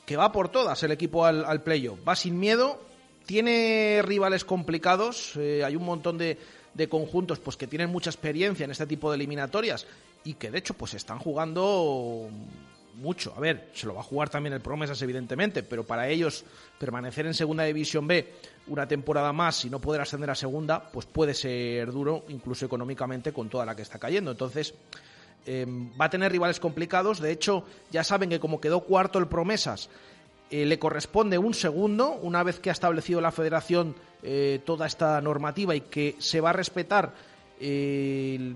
[0.05, 2.79] que va por todas el equipo al, al playoff, va sin miedo,
[3.25, 6.37] tiene rivales complicados, hay un montón de,
[6.75, 9.87] de, conjuntos pues que tienen mucha experiencia en este tipo de eliminatorias
[10.23, 12.29] y que de hecho pues están jugando
[12.97, 13.33] mucho.
[13.35, 16.43] A ver, se lo va a jugar también el Promesas evidentemente, pero para ellos
[16.79, 18.33] permanecer en Segunda División B
[18.67, 23.31] una temporada más y no poder ascender a Segunda, pues puede ser duro incluso económicamente
[23.31, 24.31] con toda la que está cayendo.
[24.31, 24.73] Entonces,
[25.45, 27.19] em, va a tener rivales complicados.
[27.19, 29.89] De hecho, ya saben que como quedó cuarto el Promesas,
[30.49, 35.19] eh, le corresponde un segundo, una vez que ha establecido la federación eh, toda esta
[35.21, 37.13] normativa y que se va a respetar
[37.59, 38.53] eh,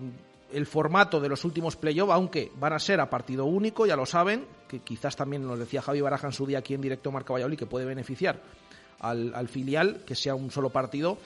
[0.52, 4.06] el, formato de los últimos playoffs, aunque van a ser a partido único, ya lo
[4.06, 7.34] saben, que quizás también nos decía Javi Baraja en su día aquí en directo Marca
[7.34, 8.41] Valladolid, que puede beneficiar
[9.00, 11.18] al, filial, que sea un solo partido.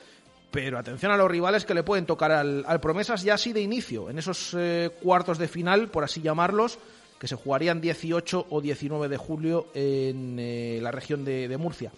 [0.51, 4.09] Pero atención a los rivales que le pueden tocar al, Promesas ya así de inicio,
[4.09, 4.55] en esos
[5.01, 6.77] cuartos de final, por así llamarlos,
[7.23, 11.89] que se jugarían 18 o 19 de julio en eh, la región de, Murcia.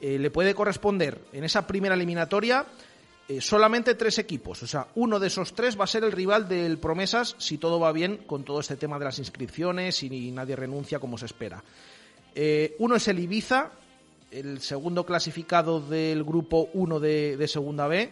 [0.00, 2.66] Eh, le puede corresponder en esa primera eliminatoria
[3.28, 4.62] eh, solamente tres equipos.
[4.62, 7.80] O sea, uno de esos tres va a ser el rival del Promesas si todo
[7.80, 11.62] va bien con todo este tema de las inscripciones y nadie renuncia como se espera.
[12.78, 13.70] uno es el Ibiza,
[14.30, 18.10] el segundo clasificado del grupo 1 de, de Segunda B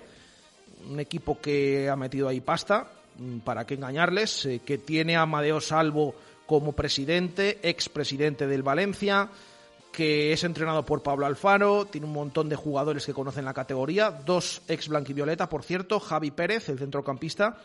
[0.88, 5.22] un equipo que ha metido ahí pasta, mm, para qué engañarles, eh, que tiene a
[5.22, 6.14] Amadeo Salvo
[6.46, 9.28] como presidente, expresidente del Valencia,
[9.92, 14.10] que es entrenado por Pablo Alfaro, tiene un montón de jugadores que conocen la categoría,
[14.10, 17.58] dos ex blanquivioleta, por cierto, Javi Pérez, el centrocampista,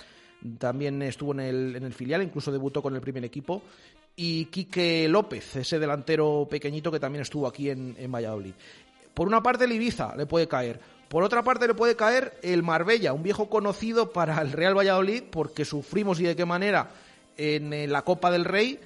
[0.59, 3.63] también estuvo en el, en el filial, incluso debutó con el primer equipo,
[4.15, 8.53] y Quique López, ese delantero pequeñito que también estuvo aquí en, en Valladolid.
[9.13, 12.61] Por una parte el Ibiza le puede caer, por otra parte le puede caer el
[12.61, 16.89] Marbella, un viejo conocido para el Real Valladolid porque sufrimos y de qué manera
[17.37, 18.79] en la Copa del Rey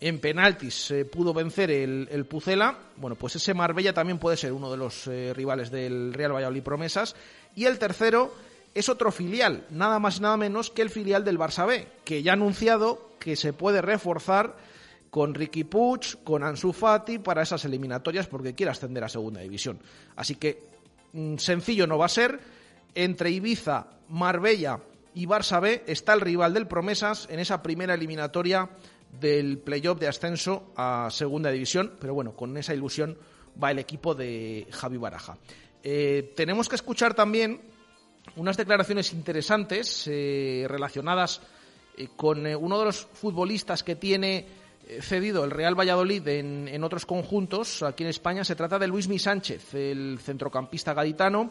[0.00, 2.78] en penaltis se pudo vencer el, Pucela.
[2.96, 6.62] Bueno, pues ese Marbella también puede ser uno de los eh, rivales del Real Valladolid
[6.62, 7.16] Promesas.
[7.56, 8.32] Y el tercero
[8.74, 12.22] es otro filial, nada más y nada menos que el filial del Barça B, que
[12.22, 14.56] ya ha anunciado que se puede reforzar
[15.10, 19.80] con Ricky Puig, con Ansu Fati para esas eliminatorias porque quiere ascender a segunda división.
[20.14, 20.62] Así que
[21.12, 22.38] mm, sencillo no va a ser.
[22.94, 24.80] Entre Ibiza, Marbella
[25.14, 28.68] y Barça B está el rival del Promesas en esa primera eliminatoria
[29.20, 33.16] del playoff de ascenso a segunda división, pero bueno, con esa ilusión
[33.62, 35.36] va el equipo de Javi Baraja.
[35.82, 37.60] Eh, tenemos que escuchar también
[38.36, 41.40] unas declaraciones interesantes eh, relacionadas
[41.96, 44.46] eh, con uno de los futbolistas que tiene
[45.00, 48.42] cedido el Real Valladolid en, en, otros conjuntos aquí en España.
[48.42, 51.50] Se trata de Luismi Sánchez, el centrocampista gaditano,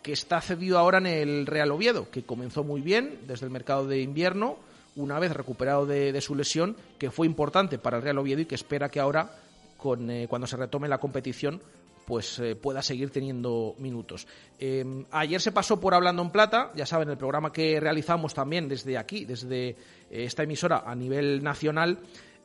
[0.00, 3.88] que está cedido ahora en el Real Oviedo, que comenzó muy bien desde el mercado
[3.88, 4.58] de invierno
[4.96, 8.54] una vez recuperado de, su lesión, que fue importante para el Real Oviedo y que
[8.54, 9.30] espera que ahora,
[9.76, 11.60] con, eh, cuando se retome la competición,
[12.06, 14.26] pues eh, pueda seguir teniendo minutos.
[14.58, 18.68] Em, ayer se pasó por Hablando en Plata, ya saben, el programa que realizamos también
[18.68, 19.76] desde aquí, desde eh,
[20.10, 21.98] esta emisora a nivel nacional,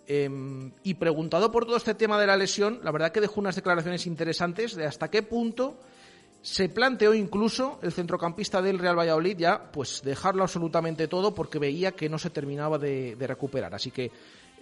[0.09, 4.07] y preguntado por todo este tema de la lesión, la verdad que dejó unas declaraciones
[4.07, 5.75] interesantes de hasta qué punto
[6.41, 11.91] se planteó incluso el centrocampista del Real Valladolid ya pues dejarlo absolutamente todo porque veía
[11.91, 13.73] que no se terminaba de, recuperar.
[13.73, 14.11] Así que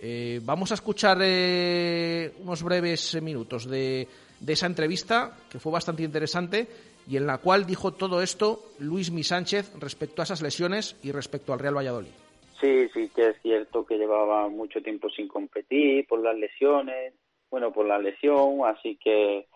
[0.02, 4.08] eh, vamos a escuchar eh, unos breves minutos de,
[4.48, 6.68] esa entrevista que fue bastante interesante
[7.08, 11.12] y en la cual dijo todo esto Luis Mi Sánchez respecto a esas lesiones y
[11.12, 12.12] respecto al Real Valladolid.
[12.60, 17.14] Sí, sí que es cierto que llevaba mucho tiempo sin competir por las lesiones,
[17.52, 19.48] bueno, por la lesión, así que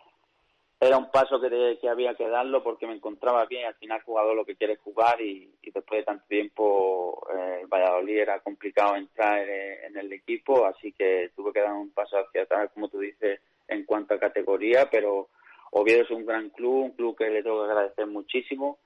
[0.82, 3.66] era un paso que, que, había que darlo porque me encontraba bien.
[3.66, 8.20] Al final, jugador lo que quiere jugar y, después de tanto tiempo, eh, el Valladolid
[8.20, 12.70] era complicado entrar en, el equipo, así que tuve que dar un paso hacia atrás,
[12.74, 14.90] como tú dices, en cuanto a categoría.
[14.90, 15.30] Pero
[15.72, 18.80] Oviedo es un gran club, un club que le tengo que agradecer muchísimo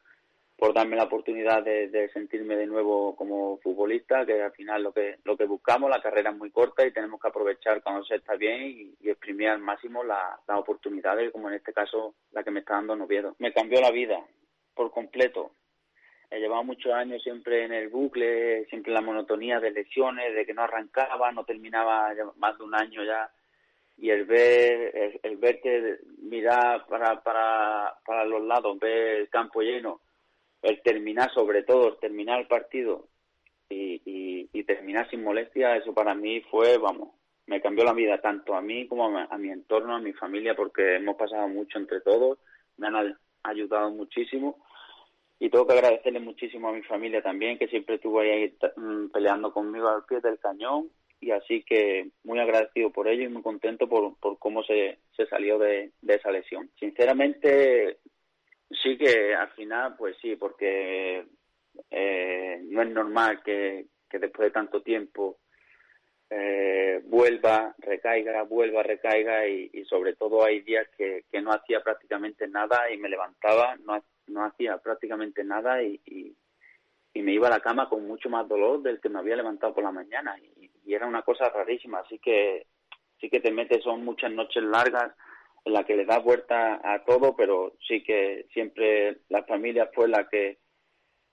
[0.64, 5.18] por darme la oportunidad de, sentirme de nuevo como futbolista, que al final lo que
[5.26, 8.38] lo que buscamos, la carrera es muy corta y tenemos que aprovechar cuando se está
[8.38, 12.76] bien y, exprimir al máximo las oportunidades, como en este caso la que me está
[12.76, 13.36] dando Noviedo.
[13.40, 14.26] Me cambió la vida
[14.74, 15.52] por completo.
[16.32, 20.46] He llevado muchos años siempre en el bucle, siempre en la monotonía de lesiones, de
[20.46, 23.30] que no arrancaba, no terminaba más de un año ya
[23.98, 29.62] y el ver el, el verte mirar para, para, para los lados, ver el campo
[29.62, 30.00] lleno
[30.64, 33.08] el terminar, sobre todo, el terminar el partido
[33.70, 37.10] y, y, terminar sin molestia, eso para mí fue, vamos,
[37.48, 40.96] me cambió la vida tanto a mí como a, mi entorno, a mi familia, porque
[40.96, 42.40] hemos pasado mucho entre todos,
[42.78, 44.64] me han ayudado muchísimo
[45.40, 49.52] y tengo que agradecerle muchísimo a mi familia también, que siempre estuvo ahí mm, peleando
[49.52, 50.90] conmigo al pie del cañón
[51.20, 55.26] y así que muy agradecido por ello y muy contento por, por cómo se, se
[55.28, 56.70] salió de esa lesión.
[56.80, 57.98] Sinceramente,
[58.82, 61.26] Sí que al final, pues sí, porque
[61.90, 65.40] eh, no es normal que, después de tanto tiempo
[66.30, 72.90] eh, vuelva, recaiga, vuelva, recaiga y, sobre todo hay días que, no hacía prácticamente nada
[72.92, 76.36] y me levantaba, no, no hacía prácticamente nada y, y,
[77.22, 79.84] me iba a la cama con mucho más dolor del que me había levantado por
[79.84, 82.66] la mañana y, y era una cosa rarísima, así que
[83.20, 85.14] sí que te metes, son muchas noches largas
[85.66, 90.28] la que le da vuelta a todo, pero sí que siempre la familia fue la
[90.28, 90.58] que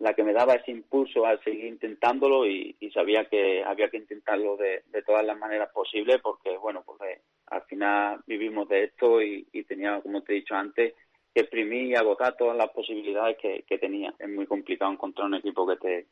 [0.01, 4.57] la que me daba ese impulso a seguir intentándolo y, sabía que había que intentarlo
[4.57, 10.01] de, todas las maneras posibles porque, bueno, porque al final vivimos de esto y, tenía,
[10.01, 10.95] como te he dicho antes,
[11.35, 14.14] que exprimir y agotar todas las posibilidades que, tenía.
[14.18, 16.07] Es muy complicado encontrar un equipo que te,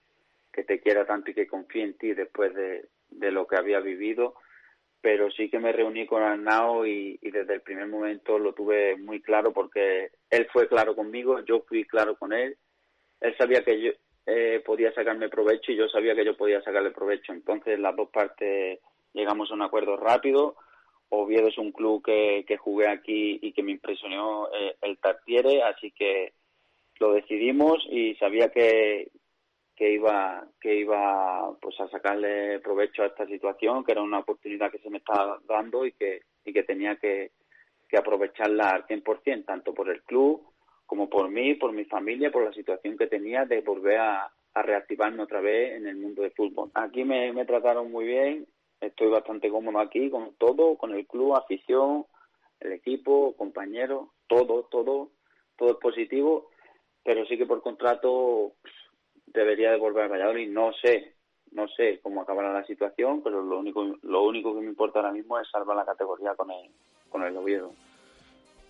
[0.53, 3.81] que te quiera tanto y que confíe en ti después de, de lo que había
[3.81, 4.35] vivido
[5.01, 9.21] pero sí que me reuní con Arnau y, desde el primer momento lo tuve muy
[9.21, 12.57] claro porque él fue claro conmigo, yo fui claro con él,
[13.21, 13.93] él sabía que yo
[14.27, 18.11] eh, podía sacarme provecho y yo sabía que yo podía sacarle provecho, entonces las dos
[18.11, 18.81] partes
[19.13, 20.57] llegamos a un acuerdo rápido.
[21.11, 25.63] Oviedo es un club que, que jugué aquí y que me impresionó eh, el Tartiere,
[25.63, 26.35] así que
[27.01, 29.11] lo decidimos y sabía que,
[29.79, 34.73] que iba que iba pues a sacarle provecho a esta situación que era una oportunidad
[34.73, 37.31] que se me estaba dando y que y que tenía que,
[37.89, 40.43] que aprovecharla al 100% tanto por el club
[40.85, 45.23] como por mí por mi familia por la situación que tenía de volver a, reactivarme
[45.23, 46.73] otra vez en el mundo del fútbol.
[46.75, 48.45] Aquí me, me trataron muy bien
[48.81, 52.05] estoy bastante cómodo aquí con todo con el club afición
[52.59, 55.13] el equipo compañeros todo todo
[55.57, 56.51] todo es positivo
[57.05, 58.55] pero sí que por contrato
[59.33, 60.51] debería de volver a Valladolid.
[60.51, 61.15] No sé,
[61.53, 65.13] no sé cómo acabará la situación, pero lo único, lo único que me importa ahora
[65.13, 66.71] mismo es salvar la categoría con el,
[67.09, 67.73] con el Oviedo.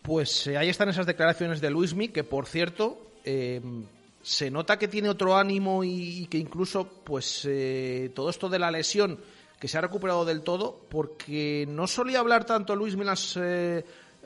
[0.03, 3.61] Pues eh, ahí están esas declaraciones de Luismi, que por cierto, eh,
[4.23, 8.71] se nota que tiene otro ánimo y, que incluso, pues, eh, todo esto de la
[8.71, 9.19] lesión,
[9.61, 13.39] que se ha recuperado del todo, porque no solía hablar tanto Luismi en las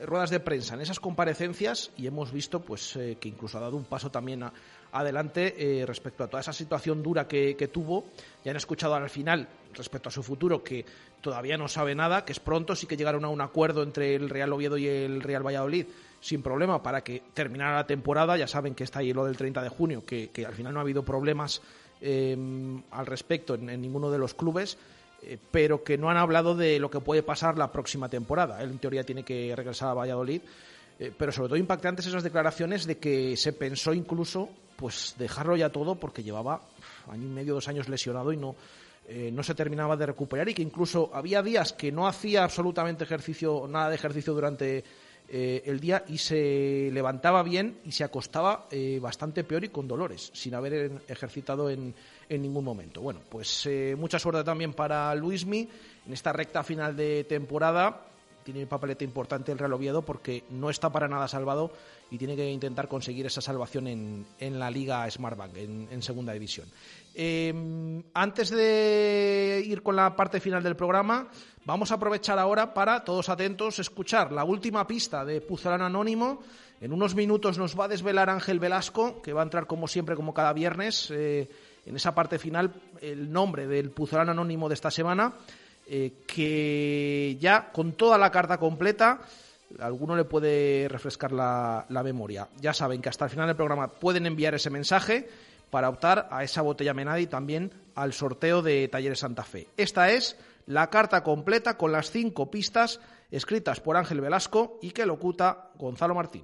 [0.05, 3.85] ruedas de prensa, en esas comparecencias, y hemos visto, pues, que incluso ha dado un
[3.85, 4.53] paso también a,
[4.93, 8.05] adelante eh, respecto a toda esa situación dura que, tuvo.
[8.45, 10.85] Ya han escuchado al final respecto a su futuro que
[11.19, 14.29] todavía no sabe nada, que es pronto, sí que llegaron a un acuerdo entre el
[14.29, 15.87] Real Oviedo y el Real Valladolid
[16.19, 18.37] sin problema para que terminara la temporada.
[18.37, 20.83] Ya saben que está ahí lo del 30 de junio, que, al final no ha
[20.83, 21.61] habido problemas
[22.01, 22.37] eh,
[22.91, 24.77] al respecto en, ninguno de los clubes.
[25.25, 28.61] Eh, pero que no han hablado de lo que puede pasar la próxima temporada.
[28.61, 30.41] Él, en teoría, tiene que regresar a Valladolid.
[31.17, 35.95] Pero sobre todo impactantes esas declaraciones de que se pensó incluso pues dejarlo ya todo
[35.95, 36.61] porque llevaba
[37.09, 38.55] año y medio, dos años lesionado y no,
[39.07, 43.03] eh, no se terminaba de recuperar y que incluso había días que no hacía absolutamente
[43.03, 44.83] ejercicio, nada de ejercicio durante
[45.29, 49.87] eh, el día y se levantaba bien y se acostaba eh, bastante peor y con
[49.87, 51.93] dolores, sin haber ejercitado en,
[52.29, 53.01] en ningún momento.
[53.01, 53.67] Bueno, pues
[53.97, 55.67] mucha suerte también para Luismi
[56.05, 58.12] en esta recta final de temporada.
[58.43, 61.71] Tiene un papelete importante el Real Oviedo porque no está para nada salvado
[62.11, 66.33] y tiene que intentar conseguir esa salvación en, en la Liga Smartbank, en, en segunda
[66.33, 66.67] división.
[67.15, 71.27] Em, antes de ir con la parte final del programa,
[71.65, 76.41] vamos a aprovechar ahora para, todos atentos, escuchar la última pista de Puzolán Anónimo.
[76.81, 80.15] En unos minutos nos va a desvelar Ángel Velasco, que va a entrar como siempre,
[80.15, 81.49] como cada viernes, eh,
[81.85, 85.33] en esa parte final, el nombre del Puzolán Anónimo de esta semana,
[85.87, 89.21] eh, que ya con toda la carta completa
[89.79, 92.47] alguno le puede refrescar la, memoria.
[92.59, 95.27] Ya saben que hasta el final del programa pueden enviar ese mensaje
[95.69, 99.67] para optar a esa botella Menadi y también al sorteo de Talleres Santa Fe.
[99.77, 102.99] Esta es la carta completa con las cinco pistas
[103.31, 106.43] escritas por Ángel Velasco y que locuta Gonzalo Martín.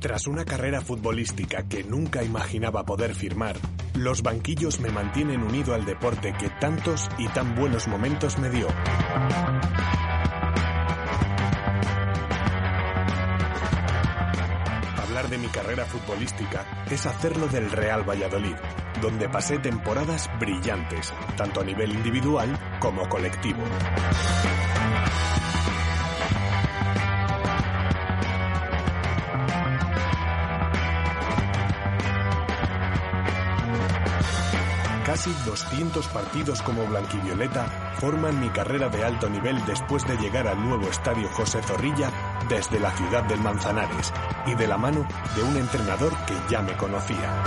[0.00, 3.56] Tras una carrera futbolística que nunca imaginaba poder firmar,
[3.94, 8.68] los banquillos me mantienen unido al deporte que tantos y tan buenos momentos me dio.
[15.02, 18.54] Hablar de mi carrera futbolística es hacerlo del Real Valladolid,
[19.02, 23.64] donde pasé temporadas brillantes, tanto a nivel individual como colectivo.
[35.08, 40.62] Casi 200 partidos como blanquivioleta forman mi carrera de alto nivel después de llegar al
[40.62, 42.12] nuevo estadio José Zorrilla
[42.46, 44.12] desde la ciudad del Manzanares
[44.44, 47.42] y de la mano de un entrenador que ya me conocía.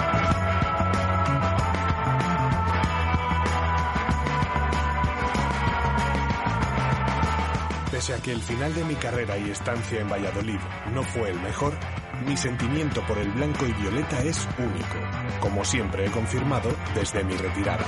[7.92, 10.60] Pese a que el final de mi carrera y estancia en Valladolid
[10.96, 11.74] no fue el mejor,
[12.22, 14.98] mi sentimiento por el blanco y violeta es único,
[15.40, 17.86] como siempre he confirmado desde mi retirada.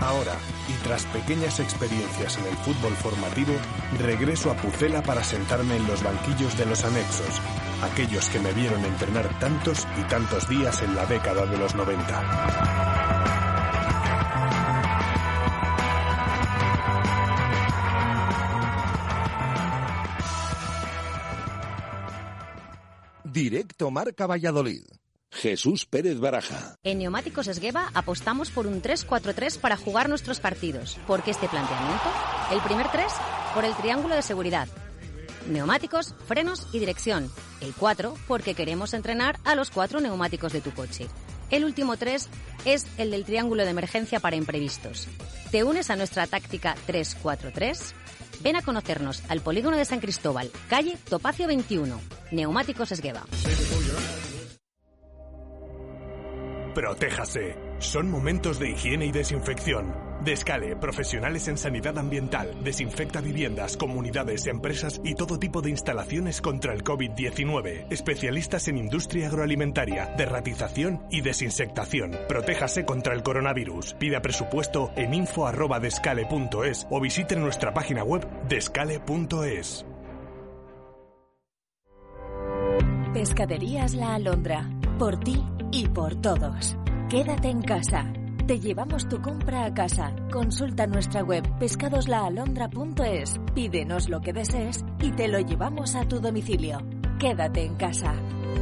[0.00, 0.34] Ahora,
[0.68, 3.52] y tras pequeñas experiencias en el fútbol formativo,
[3.98, 7.40] regreso a Pucela para sentarme en los banquillos de los anexos,
[7.82, 12.87] aquellos que me vieron entrenar tantos y tantos días en la década de los 90.
[23.38, 24.82] Directo Marca Valladolid.
[25.30, 26.74] Jesús Pérez Baraja.
[26.82, 30.98] En Neumáticos Esgueva apostamos por un 3-4-3 para jugar nuestros partidos.
[31.06, 32.12] ¿Por qué este planteamiento?
[32.50, 33.04] El primer 3
[33.54, 34.66] por el triángulo de seguridad.
[35.48, 37.30] Neumáticos, frenos y dirección.
[37.60, 41.06] El 4 porque queremos entrenar a los cuatro neumáticos de tu coche.
[41.52, 42.28] El último 3
[42.64, 45.06] es el del triángulo de emergencia para imprevistos.
[45.52, 47.94] ¿Te unes a nuestra táctica 3-4-3?
[48.40, 52.00] Ven a conocernos al Polígono de San Cristóbal, calle Topacio 21,
[52.32, 53.24] Neumáticos Esgueva.
[56.74, 57.56] Protéjase.
[57.80, 60.07] Son momentos de higiene y desinfección.
[60.24, 66.74] Descale, profesionales en sanidad ambiental, desinfecta viviendas, comunidades, empresas y todo tipo de instalaciones contra
[66.74, 67.86] el COVID-19.
[67.90, 72.16] Especialistas en industria agroalimentaria, derratización y desinsectación.
[72.28, 73.94] Protéjase contra el coronavirus.
[73.94, 79.86] Pida presupuesto en info.descale.es o visite nuestra página web descale.es.
[83.14, 84.68] Pescaderías La Alondra.
[84.98, 85.42] Por ti
[85.72, 86.76] y por todos.
[87.08, 88.12] Quédate en casa.
[88.48, 90.16] Te llevamos tu compra a casa.
[90.32, 93.38] Consulta nuestra web pescadoslaalondra.es.
[93.54, 96.78] Pídenos lo que desees y te lo llevamos a tu domicilio.
[97.18, 98.14] Quédate en casa.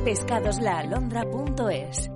[0.04, 2.15] pescadoslaalondra.es.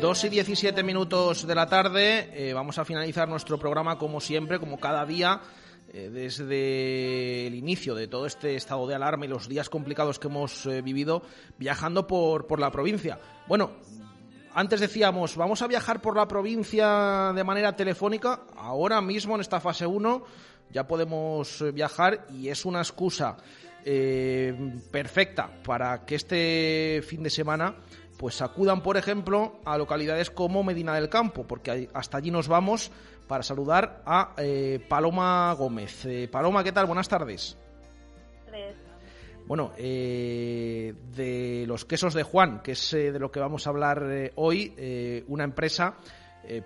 [0.00, 4.60] Dos y diecisiete minutos de la tarde, eh, vamos a finalizar nuestro programa como siempre,
[4.60, 5.40] como cada día,
[5.92, 10.28] eh, desde el inicio de todo este estado de alarma y los días complicados que
[10.28, 11.22] hemos eh, vivido
[11.58, 13.18] viajando por, por la provincia.
[13.46, 13.72] Bueno,
[14.54, 19.60] antes decíamos, vamos a viajar por la provincia de manera telefónica, ahora mismo en esta
[19.60, 20.24] fase 1
[20.70, 23.38] ya podemos viajar y es una excusa
[24.90, 27.76] perfecta para que este fin de semana
[28.18, 32.90] pues acudan, por ejemplo, a localidades como Medina del Campo, porque hasta allí nos vamos
[33.28, 36.06] para saludar a eh, Paloma Gómez.
[36.06, 36.86] Eh, Paloma, ¿qué tal?
[36.86, 37.56] Buenas tardes.
[39.46, 44.32] Bueno, eh, de los quesos de Juan, que es de lo que vamos a hablar
[44.34, 45.96] hoy, una empresa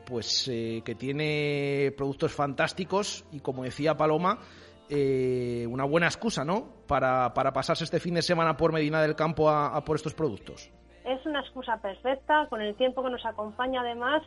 [0.05, 4.41] pues que tiene productos fantásticos y como decía Paloma,
[4.91, 6.83] una buena excusa, ¿no?
[6.89, 10.73] Para, para, pasarse este fin de semana por Medina del Campo a por estos productos
[11.05, 14.23] es una excusa perfecta, con el tiempo que nos acompaña además,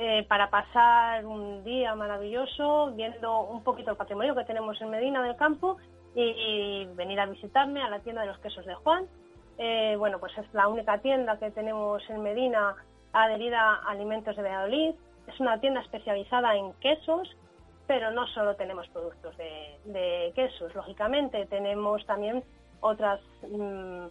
[0.00, 5.20] eh, para pasar un día maravilloso viendo un poquito el patrimonio que tenemos en Medina
[5.24, 5.76] del Campo
[6.14, 9.06] y, venir a visitarme a la tienda de los quesos de Juan.
[9.58, 12.76] Eh, bueno, pues es la única tienda que tenemos en Medina
[13.12, 14.94] adherida a Alimentos de Valladolid.
[15.26, 17.36] Es una tienda especializada en quesos,
[17.88, 22.44] pero no solo tenemos productos de, quesos, lógicamente, tenemos también
[22.80, 23.20] otras...
[23.50, 24.06] Mm,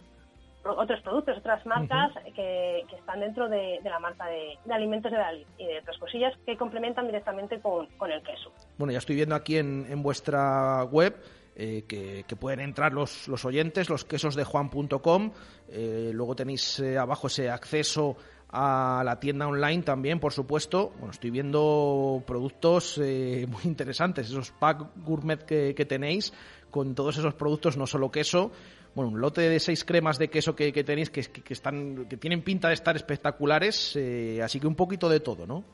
[0.76, 5.66] otros productos, otras marcas que, están dentro de, la marca de, alimentos de Dalí y
[5.66, 8.52] de otras cosillas que complementan directamente con, el queso.
[8.76, 11.16] Bueno, ya estoy viendo aquí en, vuestra web
[11.56, 15.32] eh, que, pueden entrar los, los oyentes, los quesos de juan.com.
[15.68, 18.16] Eh, luego tenéis eh, abajo ese acceso
[18.50, 20.92] a la tienda online también, por supuesto.
[20.98, 26.32] Bueno, estoy viendo productos muy interesantes, esos pack gourmet que, que, tenéis
[26.70, 28.50] con todos esos productos, no solo queso,
[28.94, 31.20] bueno, un lote de seis cremas de queso que, tenéis que,
[31.52, 35.64] están, que tienen pinta de estar espectaculares, eh, así que un poquito de todo, ¿no?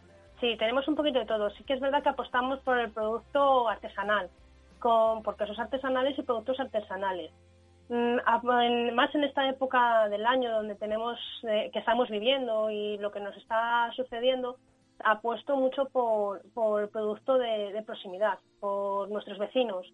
[0.40, 1.50] Sí, tenemos un poquito de todo.
[1.50, 4.28] Sí que es verdad que apostamos por el producto artesanal,
[4.78, 7.30] con, por quesos artesanales y productos artesanales.
[7.88, 8.16] Mm,
[8.94, 11.18] más en esta época del año donde tenemos
[11.48, 14.56] eh, que estamos viviendo y lo que nos está sucediendo,
[15.02, 19.86] apuesto mucho por, por el producto de, de proximidad, por nuestros vecinos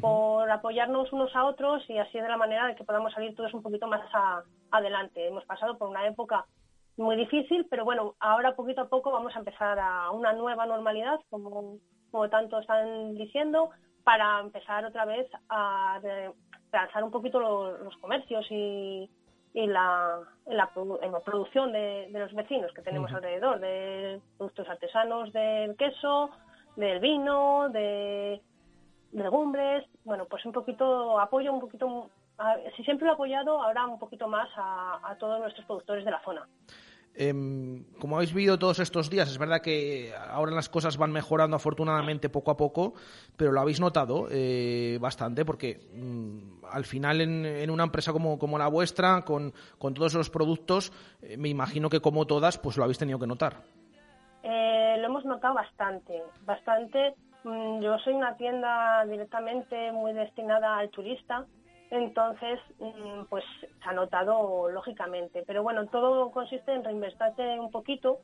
[0.00, 3.54] por apoyarnos unos a otros y así de la manera de que podamos salir todos
[3.54, 4.02] un poquito más
[4.70, 5.28] adelante.
[5.28, 6.44] Hemos pasado por una época
[6.96, 11.20] muy difícil, pero bueno, ahora poquito a poco vamos a empezar a una nueva normalidad,
[11.30, 11.78] como,
[12.10, 13.70] como tanto están diciendo,
[14.02, 16.00] para empezar otra vez a
[16.72, 19.08] lanzar un poquito los, comercios y,
[19.56, 20.70] y la, la,
[21.24, 26.28] producción de, los vecinos que tenemos alrededor, de productos artesanos del queso,
[26.76, 28.42] del vino, de
[29.12, 32.10] legumbres, bueno, pues un poquito, apoyo un poquito,
[32.76, 36.22] si siempre lo he apoyado, ahora un poquito más a, todos nuestros productores de la
[36.22, 36.46] zona.
[37.18, 41.56] Em, como habéis visto todos estos días, es verdad que ahora las cosas van mejorando
[41.56, 42.94] afortunadamente poco a poco,
[43.36, 48.68] pero lo habéis notado eh, bastante porque mm, al final en, una empresa como, la
[48.68, 52.98] vuestra, con, con todos los productos, eh, me imagino que como todas, pues lo habéis
[52.98, 53.62] tenido que notar.
[54.42, 57.14] Eh, lo hemos notado bastante, bastante
[57.46, 61.46] Mm, yo soy una tienda directamente muy destinada al turista,
[61.90, 65.44] entonces mm, pues se ha notado lógicamente.
[65.46, 68.18] Pero bueno, todo consiste en reinvestarte un poquito,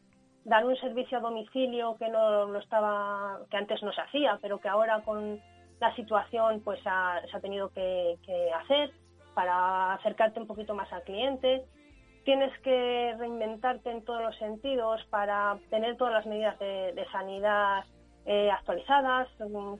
[0.45, 4.59] dar un servicio a domicilio que no lo estaba, que antes no se hacía, pero
[4.59, 5.41] que ahora con
[5.81, 8.19] la situación pues se ha tenido que,
[8.63, 8.93] hacer
[9.35, 11.65] para acercarte un poquito más al cliente.
[12.25, 17.85] Tienes que reinventarte en todos los sentidos para tener todas las medidas de sanidad
[18.25, 19.29] eh, actualizadas,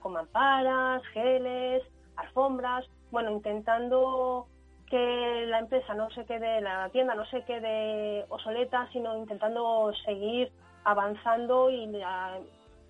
[0.01, 1.83] con mamparas, geles,
[2.17, 4.49] alfombras, bueno, intentando
[4.91, 10.51] que la empresa no se quede, la tienda no se quede obsoleta, sino intentando seguir
[10.83, 11.89] avanzando y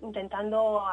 [0.01, 0.83] intentando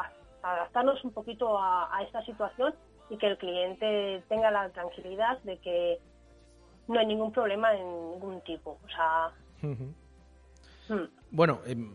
[0.43, 2.75] adaptarnos un poquito a, esta situación
[3.09, 5.99] y que el cliente tenga la tranquilidad de que
[6.87, 8.77] no hay ningún problema en ningún tipo.
[8.85, 9.31] O sea,
[10.91, 11.05] Hmm.
[11.31, 11.93] Bueno, em,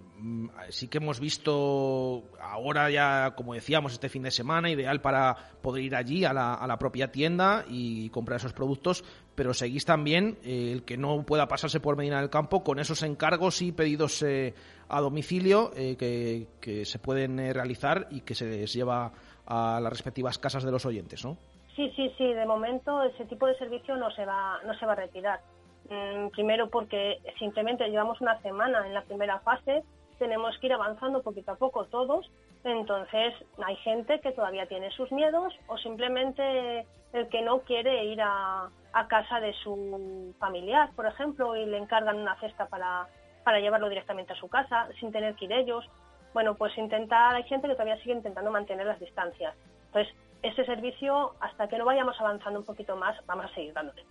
[0.70, 5.84] sí que hemos visto ahora ya, como decíamos, este fin de semana, ideal para poder
[5.84, 10.84] ir allí a la, propia tienda y comprar esos productos, pero seguís también eh, el
[10.84, 14.54] que no pueda pasarse por Medina del Campo con esos encargos y pedidos eh,
[14.88, 19.12] a domicilio eh, que, se pueden realizar y que se les lleva
[19.46, 21.36] a las respectivas casas de los oyentes, ¿no?
[21.74, 22.32] Sí, sí, sí.
[22.32, 25.40] De momento ese tipo de servicio no se va, no se va a retirar.
[25.88, 29.84] Mm, primero porque simplemente llevamos una semana en la primera fase,
[30.18, 32.30] tenemos que ir avanzando poquito a poco todos,
[32.64, 33.34] entonces
[33.64, 38.70] hay gente que todavía tiene sus miedos o simplemente el que no quiere ir a,
[39.08, 43.06] casa de su familiar, por ejemplo, y le encargan una cesta para,
[43.44, 45.84] para llevarlo directamente a su casa sin tener que ir ellos.
[46.32, 49.54] Bueno, pues intentar, hay gente que todavía sigue intentando mantener las distancias.
[49.86, 54.02] Entonces, ese servicio, hasta que no vayamos avanzando un poquito más, vamos a seguir dándole.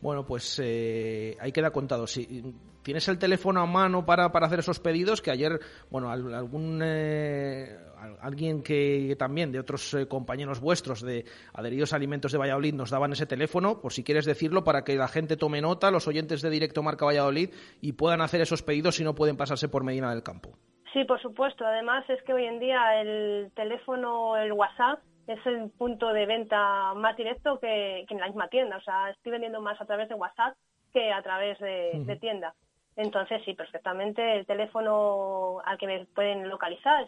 [0.00, 2.06] Bueno, pues eh, ahí queda contado.
[2.06, 2.42] Si
[2.82, 5.58] tienes el teléfono a mano para, para hacer esos pedidos, que ayer,
[5.90, 7.76] bueno, algún eh,
[8.20, 13.12] alguien que también de otros eh, compañeros vuestros de Adheridos Alimentos de Valladolid nos daban
[13.12, 16.50] ese teléfono, por si quieres decirlo, para que la gente tome nota, los oyentes de
[16.50, 17.50] Directo Marca Valladolid,
[17.80, 20.56] y puedan hacer esos pedidos si no pueden pasarse por Medina del Campo.
[20.92, 21.66] Sí, por supuesto.
[21.66, 26.94] Además es que hoy en día el teléfono, el WhatsApp, es el punto de venta
[26.94, 28.76] más directo que, en la misma tienda.
[28.76, 30.56] O sea, estoy vendiendo más a través de WhatsApp
[30.92, 32.54] que a través de, tienda.
[32.96, 37.06] Entonces, sí, perfectamente el teléfono al que me pueden localizar,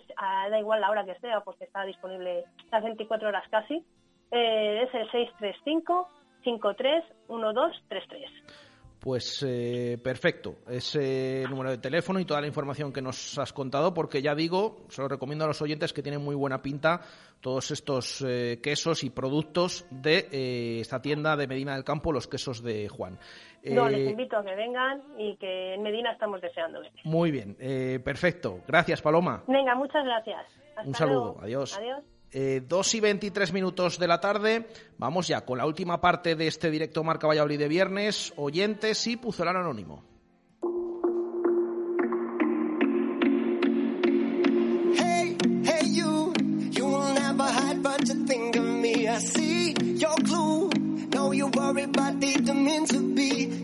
[0.51, 3.83] da igual la hora que sea, porque está disponible las 24 horas casi,
[4.31, 6.09] eh, es el 635
[6.45, 8.68] 531233.
[9.01, 13.95] Pues eh, perfecto, ese número de teléfono y toda la información que nos has contado,
[13.95, 17.01] porque ya digo, se lo recomiendo a los oyentes que tienen muy buena pinta
[17.41, 22.27] todos estos eh, quesos y productos de eh, esta tienda de Medina del Campo, los
[22.27, 23.19] quesos de Juan.
[23.65, 27.55] No, les invito a que vengan y que en Medina estamos deseando Muy bien,
[28.03, 28.61] perfecto.
[28.67, 29.45] Gracias, Paloma.
[29.47, 30.47] Venga, muchas gracias.
[30.85, 31.77] Un saludo, adiós.
[31.77, 32.03] Adiós.
[32.31, 34.67] Eh, 2 y 23 minutos de la tarde.
[34.99, 38.33] Vamos ya con la última parte de este directo Marca Valladolid de viernes.
[38.37, 40.05] Oyentes y Puzolar Anónimo.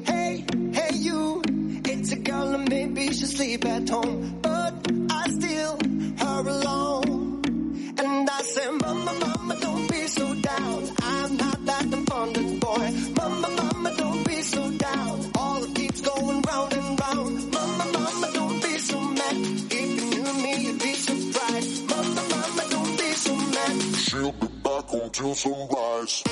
[0.07, 1.43] Hey, hey, you.
[1.87, 4.39] It's a girl and maybe sleep at home.
[4.43, 4.75] But
[5.11, 5.79] I still
[6.19, 7.04] her alone.
[8.47, 10.91] I Mama, Mama, don't be so down.
[11.03, 12.91] I'm not that abundant boy.
[13.17, 15.31] Mama, Mama, don't be so down.
[15.37, 17.51] All it keeps going round and round.
[17.51, 19.37] Mama, Mama, don't be so mad.
[19.71, 21.89] If you knew me, you'd be surprised.
[21.89, 23.97] Mama, Mama, don't be so mad.
[23.97, 26.23] She'll be back until sunrise.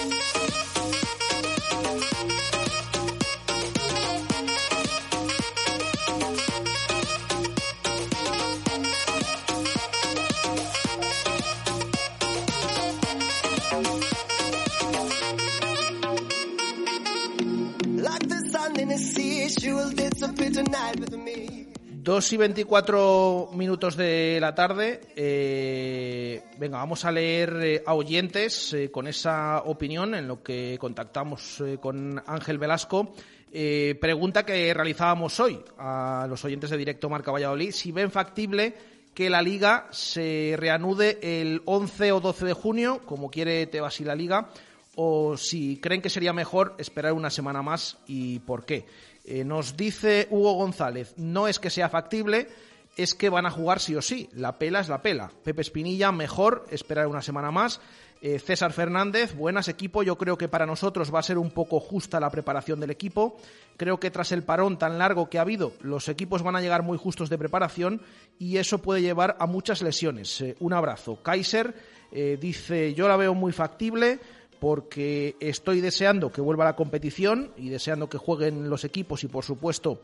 [21.88, 25.00] Dos y veinticuatro minutos de la tarde.
[25.16, 30.76] Eh, venga, vamos a leer eh, a oyentes eh, con esa opinión en lo que
[30.78, 33.14] contactamos con Ángel Velasco.
[33.50, 37.70] pregunta que realizábamos hoy a los oyentes de Directo Marca Valladolid.
[37.72, 38.74] Si ven factible
[39.14, 44.04] que la liga se reanude el 11 o 12 de junio, como quiere Tebas y
[44.04, 44.50] la liga,
[44.96, 48.84] o si creen que sería mejor esperar una semana más y por qué.
[49.24, 52.48] Eh, nos dice Hugo González, no es que sea factible,
[52.96, 54.28] es que van a jugar sí o sí.
[54.32, 55.30] La pela es la pela.
[55.44, 57.80] Pepe Espinilla, mejor esperar una semana más.
[58.20, 60.02] Eh, César Fernández, buenas equipo.
[60.02, 63.36] Yo creo que para nosotros va a ser un poco justa la preparación del equipo.
[63.76, 66.82] Creo que tras el parón tan largo que ha habido, los equipos van a llegar
[66.82, 68.02] muy justos de preparación
[68.38, 70.40] y eso puede llevar a muchas lesiones.
[70.40, 71.22] Eh, un abrazo.
[71.22, 74.20] Kaiser dice, yo la veo muy factible
[74.62, 79.42] porque estoy deseando que vuelva la competición y deseando que jueguen los equipos y, por
[79.42, 80.02] supuesto,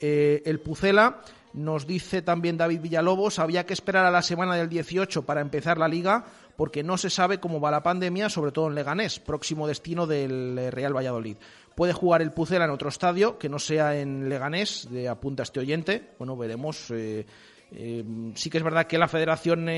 [0.00, 1.20] eh, el Pucela.
[1.52, 5.76] Nos dice también David Villalobos, había que esperar a la semana del 18 para empezar
[5.76, 6.24] la liga
[6.56, 10.56] porque no se sabe cómo va la pandemia, sobre todo en Leganés, próximo destino del
[10.58, 11.36] eh, Real Valladolid.
[11.74, 15.60] Puede jugar el Pucela en otro estadio que no sea en Leganés, de apunta este
[15.60, 16.12] oyente.
[16.18, 16.90] Bueno, veremos.
[16.92, 17.26] Eh,
[18.34, 19.68] sí que es verdad que la federación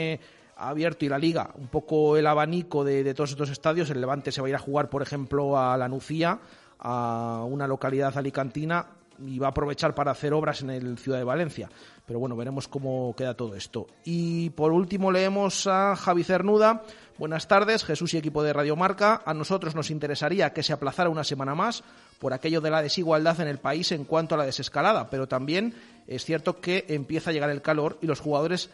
[0.61, 3.91] abierto y la Liga un poco el abanico de, todos estos estadios.
[3.91, 6.39] El Levante se va a ir a jugar, por ejemplo, a La Nucía,
[6.79, 8.87] a una localidad alicantina,
[9.25, 11.69] y va a aprovechar para hacer obras en el Ciudad de Valencia.
[12.07, 13.87] Pero bueno, veremos cómo queda todo esto.
[14.05, 16.83] Y por último leemos a Javi Cernuda.
[17.19, 19.23] Buenas tardes, Jesús y equipo de Radio Marca.
[19.27, 21.85] A nosotros nos interesaría que se aplazara una semana más
[22.19, 25.75] por aquello de la desigualdad en el país en cuanto a la desescalada, pero también
[26.07, 28.71] es cierto que empieza a llegar el calor y los jugadores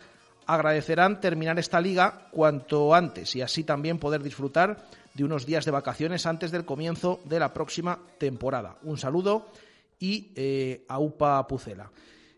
[0.46, 4.78] agradecerán terminar esta liga cuanto antes y así también poder disfrutar
[5.14, 8.76] de unos días de vacaciones antes del comienzo de la próxima temporada.
[8.82, 9.46] Un saludo
[9.98, 11.90] y eh, a UPA Pucela.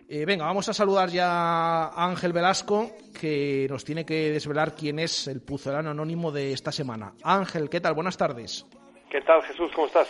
[0.09, 4.99] Eh, venga, vamos a saludar ya a Ángel Velasco, que nos tiene que desvelar quién
[4.99, 7.13] es el pucelano anónimo de esta semana.
[7.23, 7.93] Ángel, ¿qué tal?
[7.93, 8.65] Buenas tardes.
[9.11, 9.71] ¿Qué tal, Jesús?
[9.75, 10.09] ¿Cómo estás?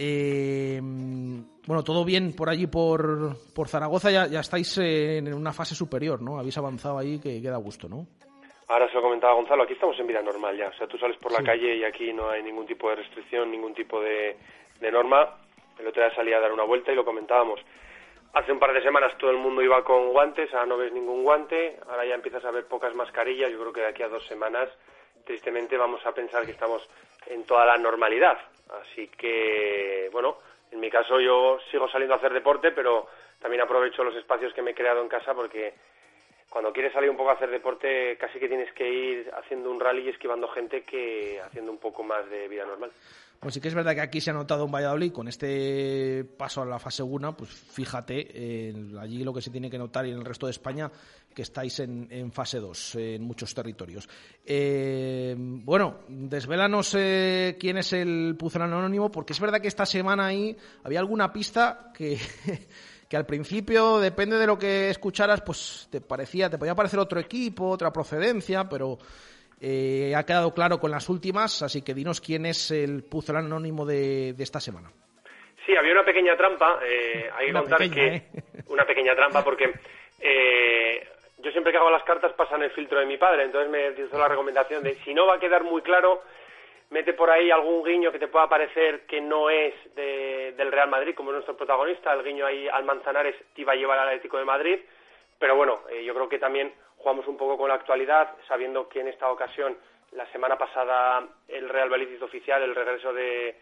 [0.00, 5.74] Eh, bueno, todo bien por allí, por, por Zaragoza, ya, ya estáis en una fase
[5.74, 6.38] superior, ¿no?
[6.38, 8.06] Habéis avanzado ahí que queda gusto, ¿no?
[8.68, 10.68] Ahora se lo comentaba Gonzalo, aquí estamos en vida normal ya.
[10.68, 13.50] O sea, tú sales por la calle y aquí no hay ningún tipo de restricción,
[13.50, 14.36] ningún tipo de,
[14.78, 15.36] de norma.
[15.78, 17.60] El otro día salí a dar una vuelta y lo comentábamos.
[18.34, 21.24] Hace un par de semanas todo el mundo iba con guantes, ahora no ves ningún
[21.24, 23.50] guante, ahora ya empiezas a ver pocas mascarillas.
[23.50, 24.68] Yo creo que de aquí a dos semanas,
[25.24, 26.86] tristemente, vamos a pensar que estamos
[27.26, 28.38] en toda la normalidad.
[28.68, 30.38] Así que, bueno,
[30.70, 33.08] en mi caso yo sigo saliendo a hacer deporte, pero
[33.40, 35.74] también aprovecho los espacios que me he creado en casa porque
[36.50, 39.80] cuando quieres salir un poco a hacer deporte casi que tienes que ir haciendo un
[39.80, 42.90] rally y esquivando gente que haciendo un poco más de vida normal.
[43.40, 46.62] Pues sí que es verdad que aquí se ha notado un Valladolid con este paso
[46.62, 50.10] a la fase 1, pues fíjate, eh, allí lo que se tiene que notar y
[50.10, 50.90] en el resto de España
[51.32, 54.08] que estáis en, fase 2 en muchos territorios.
[54.44, 60.26] Eh, bueno, desvélanos eh, quién es el Pucelano Anónimo, porque es verdad que esta semana
[60.26, 62.18] ahí había alguna pista que,
[63.08, 67.20] que al principio, depende de lo que escucharas, pues te parecía, te podía parecer otro
[67.20, 68.98] equipo, otra procedencia, pero
[69.60, 73.84] eh, ha quedado claro con las últimas, así que dinos quién es el puzzle anónimo
[73.84, 74.90] de, esta semana.
[75.66, 78.06] Sí, había una pequeña trampa, eh, hay que contar que...
[78.06, 78.22] ¿eh?
[78.68, 79.72] Una pequeña trampa porque
[81.38, 84.18] yo siempre que hago las cartas pasan el filtro de mi padre, entonces me hizo
[84.18, 86.22] la recomendación de si no va a quedar muy claro,
[86.90, 91.14] mete por ahí algún guiño que te pueda parecer que no es del Real Madrid,
[91.14, 94.44] como nuestro protagonista, el guiño ahí al Manzanares te iba a llevar al Atlético de
[94.44, 94.78] Madrid,
[95.38, 99.08] pero bueno, yo creo que también jugamos un poco con la actualidad, sabiendo que en
[99.08, 99.76] esta ocasión,
[100.12, 103.56] la semana pasada, el Real Valladolid hizo oficial el regreso de,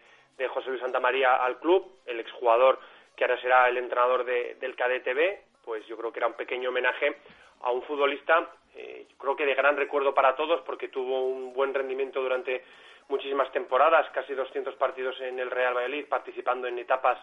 [0.49, 2.79] José Luis Santamaría al club, el exjugador
[3.15, 7.17] que ahora será el entrenador del KDTV, pues yo creo que era un pequeño homenaje
[7.61, 11.73] a un futbolista, eh, creo que de gran recuerdo para todos, porque tuvo un buen
[11.73, 12.63] rendimiento durante
[13.09, 17.17] muchísimas temporadas, casi 200 partidos en el Real Valladolid, participando en etapas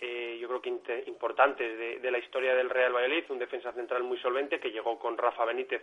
[0.00, 4.18] eh, yo creo que importantes de, la historia del Real Valladolid, un defensa central muy
[4.18, 5.82] solvente que llegó con Rafa Benítez,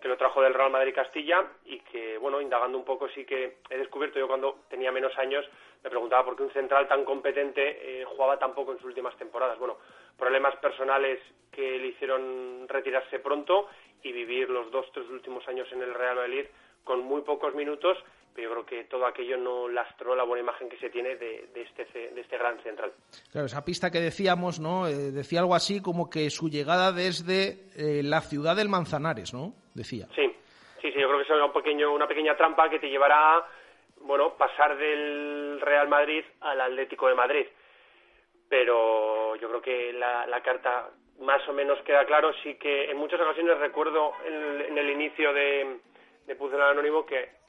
[0.00, 3.58] que lo trajo del Real Madrid Castilla y que, bueno, indagando un poco sí que
[3.68, 5.48] he descubierto, yo cuando tenía menos años
[5.84, 9.16] me preguntaba por qué un central tan competente eh, jugaba tan poco en sus últimas
[9.16, 9.58] temporadas.
[9.58, 9.76] Bueno,
[10.16, 11.20] problemas personales
[11.50, 13.68] que le hicieron retirarse pronto
[14.02, 16.46] y vivir los dos, tres últimos años en el Real Valladolid
[16.84, 17.98] con muy pocos minutos
[18.34, 21.48] pero yo creo que todo aquello no lastró la buena imagen que se tiene de,
[21.54, 22.92] este, de este gran central.
[23.30, 24.86] Claro, esa pista que decíamos, ¿no?
[24.86, 29.54] Eh, decía algo así como que su llegada desde eh, la ciudad del Manzanares, ¿no?
[29.74, 30.06] Decía.
[30.14, 30.26] Sí,
[30.80, 33.44] sí, sí, yo creo que es un pequeño, una pequeña trampa que te llevará,
[34.00, 37.46] bueno, pasar del Real Madrid al Atlético de Madrid.
[38.48, 40.90] pero yo creo que la, carta
[41.20, 42.32] más o menos queda claro.
[42.42, 45.78] Sí que en muchas ocasiones recuerdo en, el inicio de,
[46.26, 47.41] de Anónimo que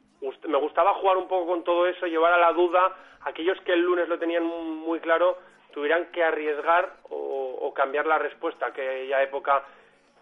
[0.48, 3.82] me gustaba jugar un poco con todo eso, llevar a la duda aquellos que el
[3.82, 5.38] lunes lo tenían muy claro
[5.74, 9.66] tuvieran que arriesgar o, cambiar la respuesta, que aquella época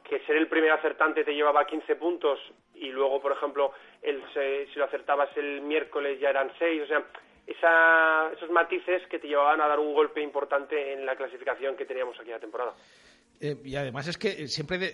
[0.07, 2.39] que ser el primer acertante te llevaba 15 puntos
[2.75, 4.23] y luego, por ejemplo, el,
[4.71, 9.59] si lo acertabas el miércoles ya eran 6, o sea, esos matices que te llevaban
[9.59, 12.73] a dar un golpe importante en la clasificación que teníamos aquí la temporada.
[13.41, 14.93] Eh, y además es que siempre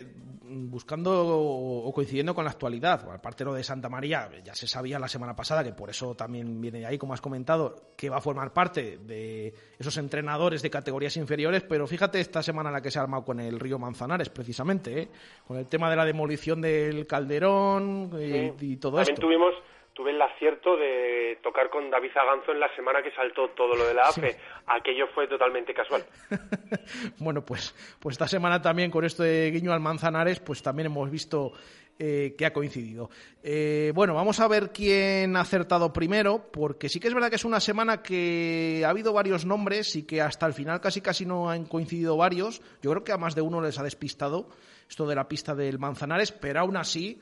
[0.50, 5.08] buscando o, coincidiendo con la actualidad, aparte lo de Santa María, ya se sabía la
[5.08, 8.54] semana pasada que por eso también viene ahí, como has comentado, que va a formar
[8.54, 13.04] parte de esos entrenadores de categorías inferiores, pero fíjate esta semana la que se ha
[13.04, 15.10] armado con el Río Manzanares, precisamente, ¿eh?
[15.46, 19.22] con el tema de la demolición del Calderón y, y todo también esto.
[19.22, 19.54] Tuvimos
[19.98, 23.88] tuve el acierto de tocar con David Aganzo en la semana que saltó todo lo
[23.88, 24.38] de la AFE.
[24.68, 26.06] Aquello fue totalmente casual.
[27.18, 31.10] bueno, pues, pues esta semana también con esto de Guiño al Manzanares, pues también hemos
[31.10, 31.52] visto
[31.98, 33.10] eh, que ha coincidido.
[33.42, 37.38] Eh, bueno, vamos a ver quién ha acertado primero, porque sí que es verdad que
[37.38, 41.26] es una semana que ha habido varios nombres y que hasta el final casi casi
[41.26, 42.62] no han coincidido varios.
[42.84, 44.48] Yo creo que a más de uno les ha despistado
[44.88, 47.20] esto de la pista del Manzanares, pero aún así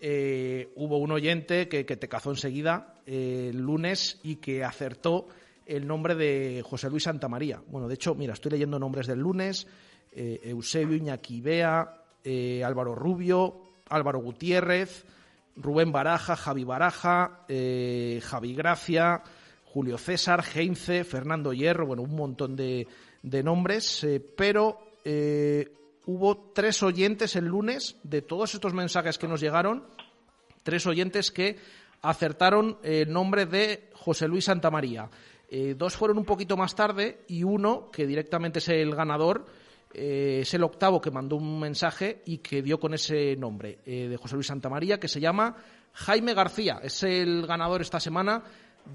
[0.00, 5.28] eh, hubo un oyente que, te cazó enseguida eh, el lunes y que acertó
[5.64, 7.62] el nombre de José Luis Santamaría.
[7.68, 9.66] Bueno, de hecho, mira, estoy leyendo nombres del lunes,
[10.12, 12.02] eh, Eusebio Iñaki Bea,
[12.64, 15.04] Álvaro Rubio, Álvaro Gutiérrez,
[15.56, 19.22] Rubén Baraja, Javi Baraja, Javi Gracia,
[19.64, 22.88] Julio César, Heinze, Fernando Hierro, bueno, un montón de,
[23.22, 24.04] de nombres,
[24.36, 24.80] pero
[26.06, 29.84] hubo tres oyentes el lunes de todos estos mensajes que nos llegaron,
[30.62, 31.56] tres oyentes que
[32.02, 35.10] acertaron el nombre de José Luis Santamaría.
[35.48, 39.46] Eh, dos fueron un poquito más tarde y uno, que directamente es el ganador,
[39.94, 44.08] eh, es el octavo que mandó un mensaje y que dio con ese nombre eh,
[44.08, 45.56] de José Luis Santamaría, que se llama
[45.92, 46.80] Jaime García.
[46.82, 48.42] Es el ganador esta semana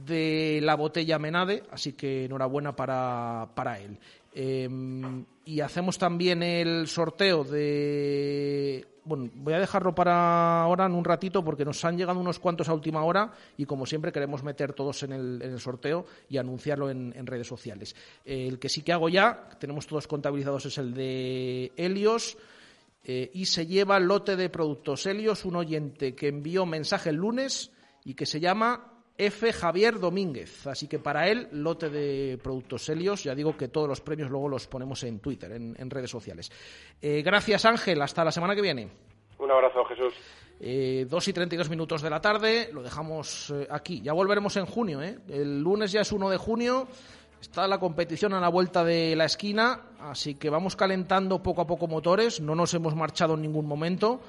[0.05, 3.97] de la botella Menade, así que enhorabuena para, para él.
[4.33, 8.87] Em, y hacemos también el sorteo de.
[9.03, 12.69] Bueno, voy a dejarlo para ahora en un ratito porque nos han llegado unos cuantos
[12.69, 16.37] a última hora y como siempre queremos meter todos en el, en el sorteo y
[16.37, 17.95] anunciarlo en, redes sociales.
[18.23, 22.37] El que sí que hago ya, tenemos todos contabilizados, es el de Helios.
[23.03, 27.15] Eh, y se lleva el lote de productos Helios, un oyente que envió mensaje el
[27.15, 27.71] lunes
[28.05, 28.90] y que se llama
[29.21, 29.53] F.
[29.53, 30.65] Javier Domínguez.
[30.65, 33.23] Así que para él, lote de productos Helios.
[33.23, 36.51] Ya digo que todos los premios luego los ponemos en Twitter, en, redes sociales.
[36.99, 38.01] Eh, gracias, Ángel.
[38.01, 38.89] Hasta la semana que viene.
[39.37, 40.13] Un abrazo, Jesús.
[40.59, 42.71] Eh, dos y treinta y dos minutos de la tarde.
[42.73, 44.01] Lo dejamos eh, aquí.
[44.01, 45.01] Ya volveremos en junio.
[45.01, 46.87] El lunes ya es 1 de junio.
[47.39, 51.67] Está la competición a la vuelta de la esquina, así que vamos calentando poco a
[51.67, 52.39] poco motores.
[52.39, 54.21] No nos hemos marchado en ningún momento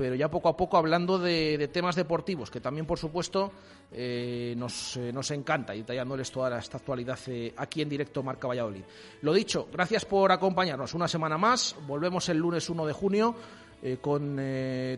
[0.00, 3.52] pero ya poco a poco hablando de, temas deportivos, que también, por supuesto,
[3.92, 8.48] eh, nos, eh, nos, encanta y detallándoles toda esta actualidad eh, aquí en directo Marca
[8.48, 8.80] Valladolid.
[9.20, 11.76] Lo dicho, gracias por acompañarnos una semana más.
[11.86, 13.34] Volvemos el lunes 1 de junio
[14.00, 14.40] con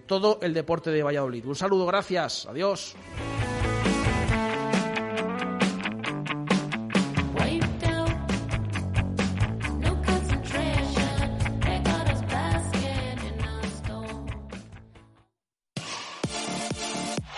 [0.06, 1.46] todo el deporte de Valladolid.
[1.46, 2.46] Un saludo, gracias.
[2.46, 2.94] Adiós.